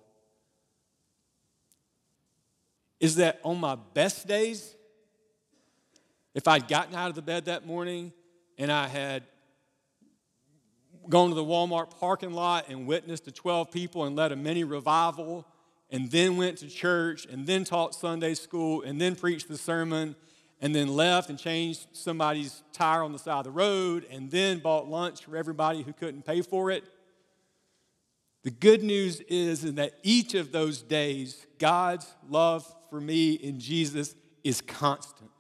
is 3.00 3.16
that 3.16 3.40
on 3.44 3.60
my 3.60 3.76
best 3.94 4.28
days, 4.28 4.76
if 6.34 6.48
I'd 6.48 6.68
gotten 6.68 6.96
out 6.96 7.10
of 7.10 7.16
the 7.16 7.22
bed 7.22 7.46
that 7.46 7.66
morning 7.66 8.14
and 8.58 8.72
I 8.72 8.88
had 8.88 9.24
gone 11.10 11.30
to 11.30 11.36
the 11.36 11.44
Walmart 11.44 12.00
parking 12.00 12.32
lot 12.32 12.70
and 12.70 12.88
witnessed 12.88 13.26
to 13.26 13.32
12 13.32 13.72
people 13.72 14.06
and 14.06 14.16
led 14.16 14.32
a 14.32 14.36
mini 14.36 14.64
revival, 14.64 15.46
and 15.90 16.10
then 16.10 16.38
went 16.38 16.58
to 16.60 16.68
church, 16.68 17.26
and 17.26 17.46
then 17.46 17.64
taught 17.64 17.94
Sunday 17.94 18.34
school, 18.34 18.82
and 18.82 19.00
then 19.00 19.16
preached 19.16 19.48
the 19.48 19.58
sermon, 19.58 20.16
and 20.64 20.74
then 20.74 20.88
left 20.88 21.30
and 21.30 21.38
changed 21.38 21.88
somebody's 21.92 22.64
tire 22.72 23.04
on 23.04 23.12
the 23.12 23.20
side 23.20 23.40
of 23.40 23.44
the 23.44 23.52
road, 23.52 24.08
and 24.10 24.32
then 24.32 24.60
bought 24.60 24.88
lunch 24.88 25.26
for 25.26 25.36
everybody 25.36 25.82
who 25.82 25.92
couldn't 25.92 26.26
pay 26.26 26.42
for 26.42 26.72
it. 26.72 26.86
The 28.44 28.50
good 28.50 28.82
news 28.82 29.20
is 29.28 29.74
that 29.74 29.92
each 30.04 30.36
of 30.36 30.54
those 30.54 30.82
days, 30.82 31.46
God's 31.60 32.10
love 32.30 32.66
for 32.90 33.02
me 33.02 33.34
in 33.34 33.60
Jesus 33.60 34.16
is 34.42 34.62
constant. 34.62 35.32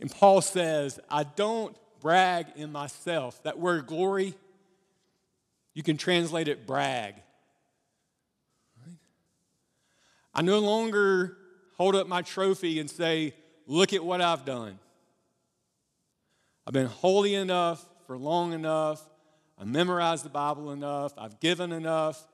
And 0.00 0.10
Paul 0.10 0.40
says, 0.40 0.98
I 1.10 1.24
don't 1.24 1.76
brag 2.00 2.46
in 2.56 2.72
myself. 2.72 3.42
That 3.42 3.58
word 3.58 3.86
glory, 3.86 4.32
you 5.74 5.82
can 5.82 5.98
translate 5.98 6.48
it 6.48 6.66
brag. 6.66 7.16
I 10.34 10.42
no 10.42 10.58
longer 10.58 11.36
hold 11.76 11.94
up 11.94 12.06
my 12.06 12.22
trophy 12.22 12.78
and 12.80 12.90
say, 12.90 13.34
Look 13.66 13.92
at 13.92 14.04
what 14.04 14.20
I've 14.20 14.44
done. 14.44 14.78
I've 16.66 16.72
been 16.72 16.86
holy 16.86 17.34
enough 17.34 17.84
for 18.06 18.18
long 18.18 18.52
enough. 18.52 19.02
I 19.58 19.64
memorized 19.64 20.24
the 20.24 20.30
Bible 20.30 20.72
enough. 20.72 21.12
I've 21.16 21.38
given 21.38 21.72
enough. 21.72 22.26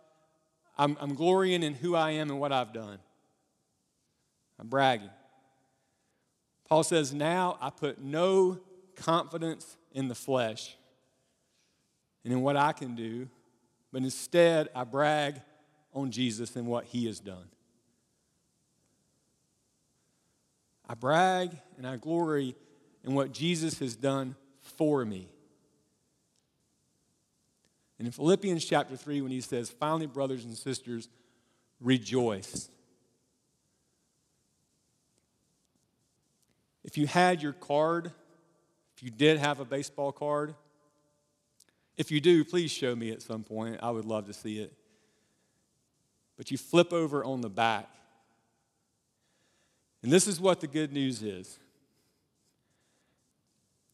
I'm, 0.79 0.97
I'm 1.01 1.15
glorying 1.15 1.63
in 1.63 1.75
who 1.75 1.95
I 1.95 2.13
am 2.13 2.31
and 2.31 2.41
what 2.41 2.53
I've 2.53 2.73
done. 2.73 2.99
I'm 4.59 4.69
bragging. 4.69 5.11
Paul 6.69 6.83
says, 6.83 7.13
Now 7.13 7.59
I 7.61 7.71
put 7.71 8.01
no 8.01 8.61
confidence 8.97 9.77
in 9.93 10.09
the 10.09 10.15
flesh 10.15 10.77
and 12.25 12.33
in 12.33 12.43
what 12.43 12.57
I 12.57 12.73
can 12.73 12.95
do, 12.95 13.29
but 13.93 14.03
instead 14.03 14.69
I 14.75 14.85
brag 14.85 15.41
on 15.95 16.11
Jesus 16.11 16.57
and 16.57 16.67
what 16.67 16.85
he 16.85 17.07
has 17.07 17.21
done. 17.21 17.49
I 20.89 20.95
brag 20.95 21.51
and 21.77 21.87
I 21.87 21.97
glory 21.97 22.55
in 23.05 23.15
what 23.15 23.33
Jesus 23.33 23.79
has 23.81 23.95
done 23.95 24.35
for 24.61 25.05
me. 25.05 25.29
And 27.99 28.07
in 28.07 28.13
Philippians 28.13 28.65
chapter 28.65 28.97
3, 28.97 29.21
when 29.21 29.33
he 29.33 29.41
says, 29.41 29.71
Finally, 29.71 30.07
brothers 30.07 30.45
and 30.45 30.57
sisters, 30.57 31.09
rejoice. 31.81 32.71
If 36.85 36.97
you 36.97 37.07
had 37.07 37.43
your 37.43 37.53
card, 37.53 38.13
if 38.97 39.03
you 39.03 39.11
did 39.11 39.39
have 39.39 39.61
a 39.61 39.65
baseball 39.65 40.13
card, 40.13 40.55
if 41.97 42.13
you 42.13 42.21
do, 42.21 42.45
please 42.45 42.71
show 42.71 42.95
me 42.95 43.11
at 43.11 43.21
some 43.21 43.43
point. 43.43 43.81
I 43.83 43.91
would 43.91 44.05
love 44.05 44.27
to 44.27 44.33
see 44.33 44.61
it. 44.61 44.73
But 46.37 46.53
you 46.53 46.57
flip 46.57 46.93
over 46.93 47.25
on 47.25 47.41
the 47.41 47.51
back. 47.51 47.91
And 50.03 50.13
this 50.13 50.27
is 50.27 50.41
what 50.41 50.61
the 50.61 50.67
good 50.67 50.93
news 50.93 51.23
is 51.23 51.59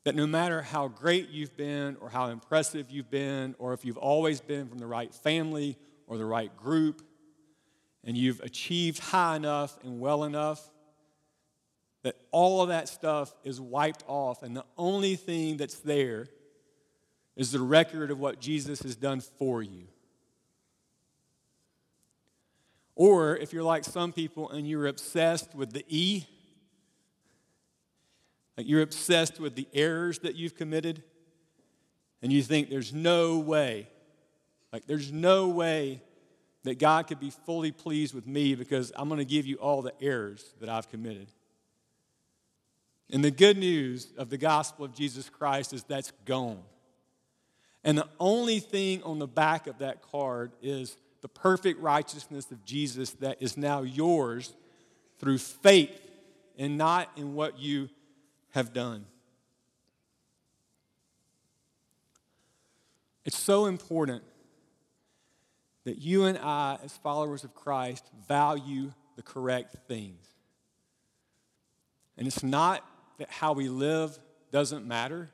that 0.05 0.15
no 0.15 0.27
matter 0.27 0.61
how 0.61 0.89
great 0.89 1.31
you've 1.31 1.57
been, 1.57 1.97
or 1.99 2.11
how 2.11 2.29
impressive 2.29 2.91
you've 2.91 3.11
been, 3.11 3.55
or 3.59 3.73
if 3.73 3.87
you've 3.87 3.97
always 3.97 4.41
been 4.41 4.69
from 4.69 4.79
the 4.79 4.87
right 4.87 5.15
family 5.15 5.79
or 6.07 6.19
the 6.19 6.25
right 6.27 6.55
group, 6.57 7.03
and 8.05 8.17
you've 8.17 8.41
achieved 8.41 8.99
high 8.99 9.37
enough 9.37 9.79
and 9.83 9.99
well 9.99 10.25
enough, 10.25 10.71
that 12.03 12.17
all 12.31 12.61
of 12.61 12.69
that 12.69 12.87
stuff 12.87 13.35
is 13.45 13.59
wiped 13.59 14.05
off, 14.07 14.43
and 14.43 14.55
the 14.55 14.65
only 14.77 15.17
thing 15.17 15.57
that's 15.57 15.77
there 15.77 16.27
is 17.35 17.51
the 17.51 17.61
record 17.61 18.11
of 18.11 18.21
what 18.21 18.39
Jesus 18.39 18.83
has 18.83 18.95
done 18.95 19.21
for 19.21 19.63
you. 19.63 19.87
Or 22.97 23.37
if 23.37 23.53
you're 23.53 23.65
like 23.65 23.85
some 23.85 24.13
people 24.13 24.51
and 24.51 24.69
you're 24.69 24.87
obsessed 24.87 25.55
with 25.55 25.73
the 25.73 25.85
E, 25.89 26.27
like 28.57 28.69
you're 28.69 28.83
obsessed 28.83 29.41
with 29.41 29.57
the 29.57 29.67
errors 29.73 30.21
that 30.21 30.37
you've 30.37 30.55
committed, 30.55 31.03
and 32.23 32.33
you 32.33 32.43
think 32.43 32.71
there's 32.71 32.93
no 32.93 33.39
way, 33.39 33.89
like 34.73 34.87
there's 34.87 35.13
no 35.13 35.49
way 35.49 36.03
that 36.63 36.79
God 36.79 37.07
could 37.07 37.21
be 37.21 37.31
fully 37.31 37.73
pleased 37.73 38.15
with 38.15 38.27
me 38.27 38.55
because 38.55 38.93
I'm 38.97 39.09
going 39.09 39.19
to 39.19 39.25
give 39.25 39.45
you 39.45 39.57
all 39.57 39.83
the 39.83 39.93
errors 40.01 40.55
that 40.61 40.69
I've 40.69 40.89
committed. 40.89 41.29
And 43.11 43.23
the 43.23 43.31
good 43.31 43.59
news 43.59 44.13
of 44.17 44.31
the 44.31 44.39
gospel 44.39 44.85
of 44.85 44.95
Jesus 44.95 45.29
Christ 45.29 45.73
is 45.73 45.85
that's 45.85 46.13
gone. 46.25 46.63
And 47.85 47.99
the 47.99 48.09
only 48.19 48.61
thing 48.61 49.03
on 49.03 49.19
the 49.19 49.27
back 49.27 49.67
of 49.67 49.79
that 49.79 50.01
card 50.01 50.53
is 50.63 50.97
the 51.25 51.29
perfect 51.29 51.81
righteousness 51.81 52.51
of 52.51 52.63
Jesus 52.67 53.13
that 53.13 53.41
is 53.41 53.57
now 53.57 53.81
yours 53.81 54.53
through 55.19 55.39
faith 55.39 55.99
and 56.59 56.77
not 56.77 57.11
in 57.17 57.33
what 57.33 57.59
you 57.59 57.89
have 58.51 58.75
done. 58.75 59.07
It's 63.25 63.39
so 63.39 63.65
important 63.65 64.23
that 65.85 65.97
you 65.97 66.25
and 66.27 66.37
I, 66.37 66.77
as 66.85 66.95
followers 66.99 67.43
of 67.43 67.55
Christ, 67.55 68.05
value 68.29 68.93
the 69.17 69.23
correct 69.23 69.77
things. 69.89 70.29
And 72.19 72.27
it's 72.27 72.43
not 72.43 72.87
that 73.17 73.31
how 73.31 73.55
we 73.55 73.71
live 73.71 74.19
doesn't 74.53 74.87
matter. 74.87 75.31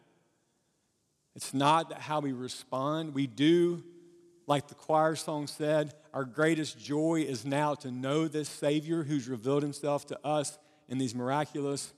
It's 1.35 1.53
not 1.53 1.89
that 1.89 1.99
how 1.99 2.21
we 2.21 2.31
respond. 2.31 3.13
We 3.13 3.27
do, 3.27 3.83
like 4.51 4.67
the 4.67 4.75
choir 4.75 5.15
song 5.15 5.47
said, 5.47 5.95
our 6.13 6.25
greatest 6.25 6.77
joy 6.77 7.25
is 7.25 7.45
now 7.45 7.73
to 7.73 7.89
know 7.89 8.27
this 8.27 8.49
Savior 8.49 9.05
who's 9.05 9.29
revealed 9.29 9.63
himself 9.63 10.09
to 10.09 10.19
us 10.27 10.59
in 10.89 10.99
these 10.99 11.15
miraculous 11.15 11.93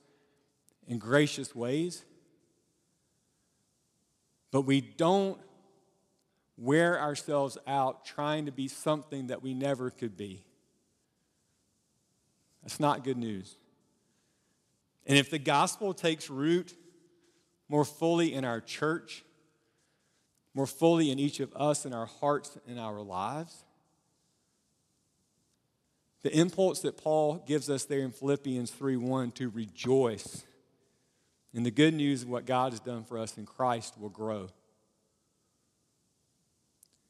and 0.87 1.01
gracious 1.01 1.55
ways. 1.55 2.05
But 4.51 4.61
we 4.61 4.81
don't 4.81 5.39
wear 6.55 7.01
ourselves 7.01 7.57
out 7.65 8.05
trying 8.05 8.45
to 8.45 8.51
be 8.51 8.67
something 8.67 9.27
that 9.27 9.41
we 9.41 9.55
never 9.55 9.89
could 9.89 10.15
be. 10.15 10.45
That's 12.61 12.79
not 12.79 13.03
good 13.03 13.17
news. 13.17 13.57
And 15.07 15.17
if 15.17 15.31
the 15.31 15.39
gospel 15.39 15.95
takes 15.95 16.29
root 16.29 16.71
more 17.67 17.83
fully 17.83 18.31
in 18.31 18.45
our 18.45 18.61
church, 18.61 19.25
more 20.53 20.67
fully 20.67 21.11
in 21.11 21.19
each 21.19 21.39
of 21.39 21.53
us, 21.55 21.85
in 21.85 21.93
our 21.93 22.05
hearts, 22.05 22.57
in 22.67 22.77
our 22.77 23.01
lives, 23.01 23.63
the 26.21 26.35
impulse 26.37 26.79
that 26.81 26.97
Paul 26.97 27.43
gives 27.45 27.69
us 27.69 27.83
there 27.83 27.99
in 27.99 28.11
Philippians 28.11 28.71
3 28.71 28.95
1 28.97 29.31
to 29.31 29.49
rejoice 29.49 30.45
in 31.53 31.63
the 31.63 31.71
good 31.71 31.93
news 31.93 32.23
of 32.23 32.29
what 32.29 32.45
God 32.45 32.71
has 32.71 32.79
done 32.79 33.03
for 33.03 33.17
us 33.17 33.37
in 33.37 33.45
Christ 33.45 33.99
will 33.99 34.09
grow. 34.09 34.49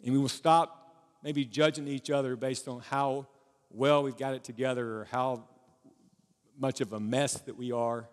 And 0.03 0.13
we 0.13 0.19
will 0.19 0.27
stop 0.29 0.95
maybe 1.23 1.45
judging 1.45 1.87
each 1.87 2.09
other 2.09 2.35
based 2.35 2.67
on 2.67 2.81
how 2.81 3.27
well 3.69 4.03
we've 4.03 4.17
got 4.17 4.33
it 4.33 4.43
together 4.43 4.99
or 4.99 5.07
how 5.11 5.45
much 6.57 6.81
of 6.81 6.91
a 6.93 6.99
mess 6.99 7.35
that 7.41 7.57
we 7.57 7.71
are, 7.71 8.09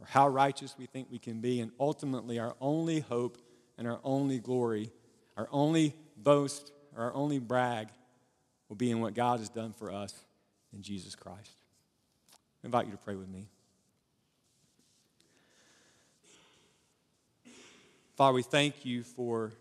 or 0.00 0.06
how 0.06 0.28
righteous 0.28 0.74
we 0.78 0.86
think 0.86 1.08
we 1.10 1.18
can 1.18 1.40
be. 1.40 1.60
And 1.60 1.70
ultimately, 1.80 2.38
our 2.38 2.54
only 2.60 3.00
hope 3.00 3.38
and 3.78 3.86
our 3.86 4.00
only 4.04 4.38
glory, 4.38 4.90
our 5.36 5.48
only 5.50 5.94
boast, 6.16 6.72
or 6.96 7.04
our 7.04 7.14
only 7.14 7.38
brag 7.38 7.88
will 8.68 8.76
be 8.76 8.90
in 8.90 9.00
what 9.00 9.14
God 9.14 9.38
has 9.40 9.48
done 9.48 9.72
for 9.72 9.92
us 9.92 10.14
in 10.72 10.82
Jesus 10.82 11.14
Christ. 11.14 11.52
I 12.32 12.66
invite 12.66 12.86
you 12.86 12.92
to 12.92 12.98
pray 12.98 13.14
with 13.14 13.28
me. 13.28 13.48
Father, 18.16 18.34
we 18.34 18.42
thank 18.42 18.86
you 18.86 19.02
for 19.02 19.52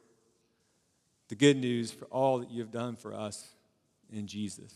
the 1.27 1.35
good 1.35 1.57
news, 1.57 1.91
for 1.91 2.05
all 2.05 2.39
that 2.39 2.49
you 2.51 2.61
have 2.61 2.71
done 2.71 2.95
for 2.95 3.13
us 3.13 3.49
in 4.11 4.27
Jesus. 4.27 4.73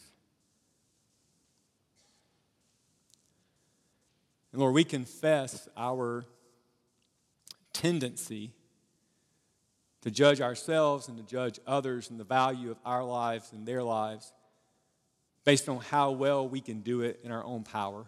And 4.51 4.61
Lord, 4.61 4.73
we 4.73 4.83
confess 4.83 5.67
our 5.77 6.25
tendency 7.73 8.51
to 10.01 10.11
judge 10.11 10.41
ourselves 10.41 11.07
and 11.07 11.17
to 11.17 11.23
judge 11.23 11.59
others 11.67 12.09
and 12.09 12.19
the 12.19 12.23
value 12.23 12.71
of 12.71 12.77
our 12.85 13.03
lives 13.03 13.51
and 13.51 13.65
their 13.65 13.83
lives 13.83 14.33
based 15.43 15.69
on 15.69 15.79
how 15.79 16.11
well 16.11 16.47
we 16.47 16.61
can 16.61 16.81
do 16.81 17.01
it 17.01 17.19
in 17.23 17.31
our 17.31 17.43
own 17.43 17.63
power. 17.63 18.05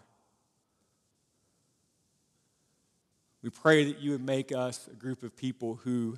We 3.41 3.49
pray 3.49 3.85
that 3.85 3.99
you 3.99 4.11
would 4.11 4.23
make 4.23 4.51
us 4.51 4.87
a 4.87 4.95
group 4.95 5.23
of 5.23 5.35
people 5.35 5.79
who 5.83 6.17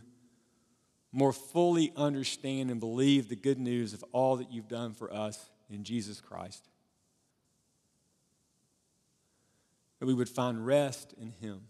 more 1.12 1.32
fully 1.32 1.94
understand 1.96 2.70
and 2.72 2.80
believe 2.80 3.30
the 3.30 3.36
good 3.36 3.60
news 3.60 3.94
of 3.94 4.04
all 4.12 4.38
that 4.38 4.52
you've 4.52 4.68
done 4.68 4.94
for 4.94 5.14
us 5.14 5.50
in 5.70 5.84
Jesus 5.84 6.20
Christ. 6.20 6.68
That 10.04 10.08
we 10.08 10.13
would 10.13 10.28
find 10.28 10.66
rest 10.66 11.13
in 11.18 11.32
Him. 11.39 11.62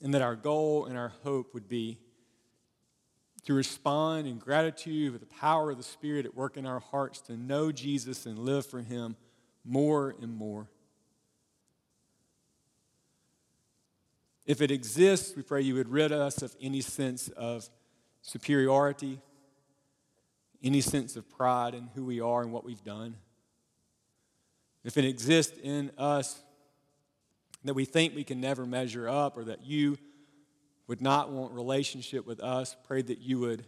And 0.00 0.14
that 0.14 0.22
our 0.22 0.34
goal 0.34 0.86
and 0.86 0.96
our 0.96 1.12
hope 1.22 1.52
would 1.52 1.68
be 1.68 1.98
to 3.44 3.52
respond 3.52 4.26
in 4.26 4.38
gratitude 4.38 5.12
with 5.12 5.20
the 5.20 5.34
power 5.34 5.70
of 5.70 5.76
the 5.76 5.82
Spirit 5.82 6.24
at 6.24 6.34
work 6.34 6.56
in 6.56 6.64
our 6.64 6.80
hearts 6.80 7.20
to 7.20 7.36
know 7.36 7.70
Jesus 7.70 8.24
and 8.24 8.38
live 8.38 8.64
for 8.64 8.80
Him 8.80 9.16
more 9.66 10.14
and 10.22 10.34
more. 10.34 10.70
If 14.46 14.62
it 14.62 14.70
exists, 14.70 15.36
we 15.36 15.42
pray 15.42 15.60
you 15.60 15.74
would 15.74 15.90
rid 15.90 16.12
us 16.12 16.40
of 16.40 16.56
any 16.58 16.80
sense 16.80 17.28
of 17.28 17.68
superiority, 18.22 19.20
any 20.64 20.80
sense 20.80 21.16
of 21.16 21.28
pride 21.28 21.74
in 21.74 21.90
who 21.94 22.02
we 22.02 22.18
are 22.18 22.40
and 22.40 22.50
what 22.50 22.64
we've 22.64 22.82
done. 22.82 23.16
If 24.84 24.96
it 24.96 25.04
exists 25.04 25.58
in 25.62 25.90
us 25.96 26.40
that 27.64 27.74
we 27.74 27.84
think 27.84 28.14
we 28.14 28.24
can 28.24 28.40
never 28.40 28.66
measure 28.66 29.08
up 29.08 29.36
or 29.36 29.44
that 29.44 29.64
you 29.64 29.96
would 30.88 31.00
not 31.00 31.30
want 31.30 31.52
relationship 31.52 32.26
with 32.26 32.40
us, 32.40 32.76
pray 32.84 33.02
that 33.02 33.20
you 33.20 33.38
would 33.38 33.64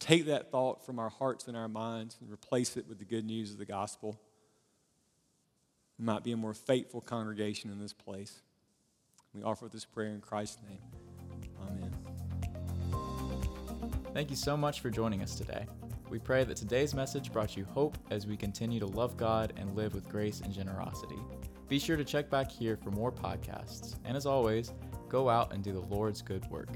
take 0.00 0.26
that 0.26 0.50
thought 0.50 0.84
from 0.84 0.98
our 0.98 1.10
hearts 1.10 1.46
and 1.48 1.56
our 1.56 1.68
minds 1.68 2.16
and 2.20 2.30
replace 2.32 2.76
it 2.76 2.88
with 2.88 2.98
the 2.98 3.04
good 3.04 3.24
news 3.24 3.52
of 3.52 3.58
the 3.58 3.64
gospel. 3.64 4.18
We 5.98 6.04
might 6.04 6.24
be 6.24 6.32
a 6.32 6.36
more 6.36 6.54
faithful 6.54 7.00
congregation 7.00 7.70
in 7.70 7.80
this 7.80 7.92
place. 7.92 8.40
We 9.34 9.42
offer 9.42 9.68
this 9.68 9.84
prayer 9.84 10.10
in 10.10 10.20
Christ's 10.20 10.58
name. 10.68 10.80
Amen. 11.60 11.94
Thank 14.12 14.30
you 14.30 14.36
so 14.36 14.56
much 14.56 14.80
for 14.80 14.90
joining 14.90 15.22
us 15.22 15.34
today. 15.34 15.66
We 16.10 16.18
pray 16.18 16.44
that 16.44 16.56
today's 16.56 16.94
message 16.94 17.32
brought 17.32 17.56
you 17.56 17.64
hope 17.64 17.98
as 18.10 18.26
we 18.26 18.36
continue 18.36 18.78
to 18.80 18.86
love 18.86 19.16
God 19.16 19.52
and 19.56 19.74
live 19.74 19.94
with 19.94 20.08
grace 20.08 20.40
and 20.40 20.52
generosity. 20.52 21.18
Be 21.68 21.78
sure 21.78 21.96
to 21.96 22.04
check 22.04 22.30
back 22.30 22.50
here 22.50 22.76
for 22.76 22.90
more 22.90 23.10
podcasts. 23.10 23.96
And 24.04 24.16
as 24.16 24.26
always, 24.26 24.72
go 25.08 25.28
out 25.28 25.52
and 25.52 25.64
do 25.64 25.72
the 25.72 25.80
Lord's 25.80 26.22
good 26.22 26.48
work. 26.50 26.68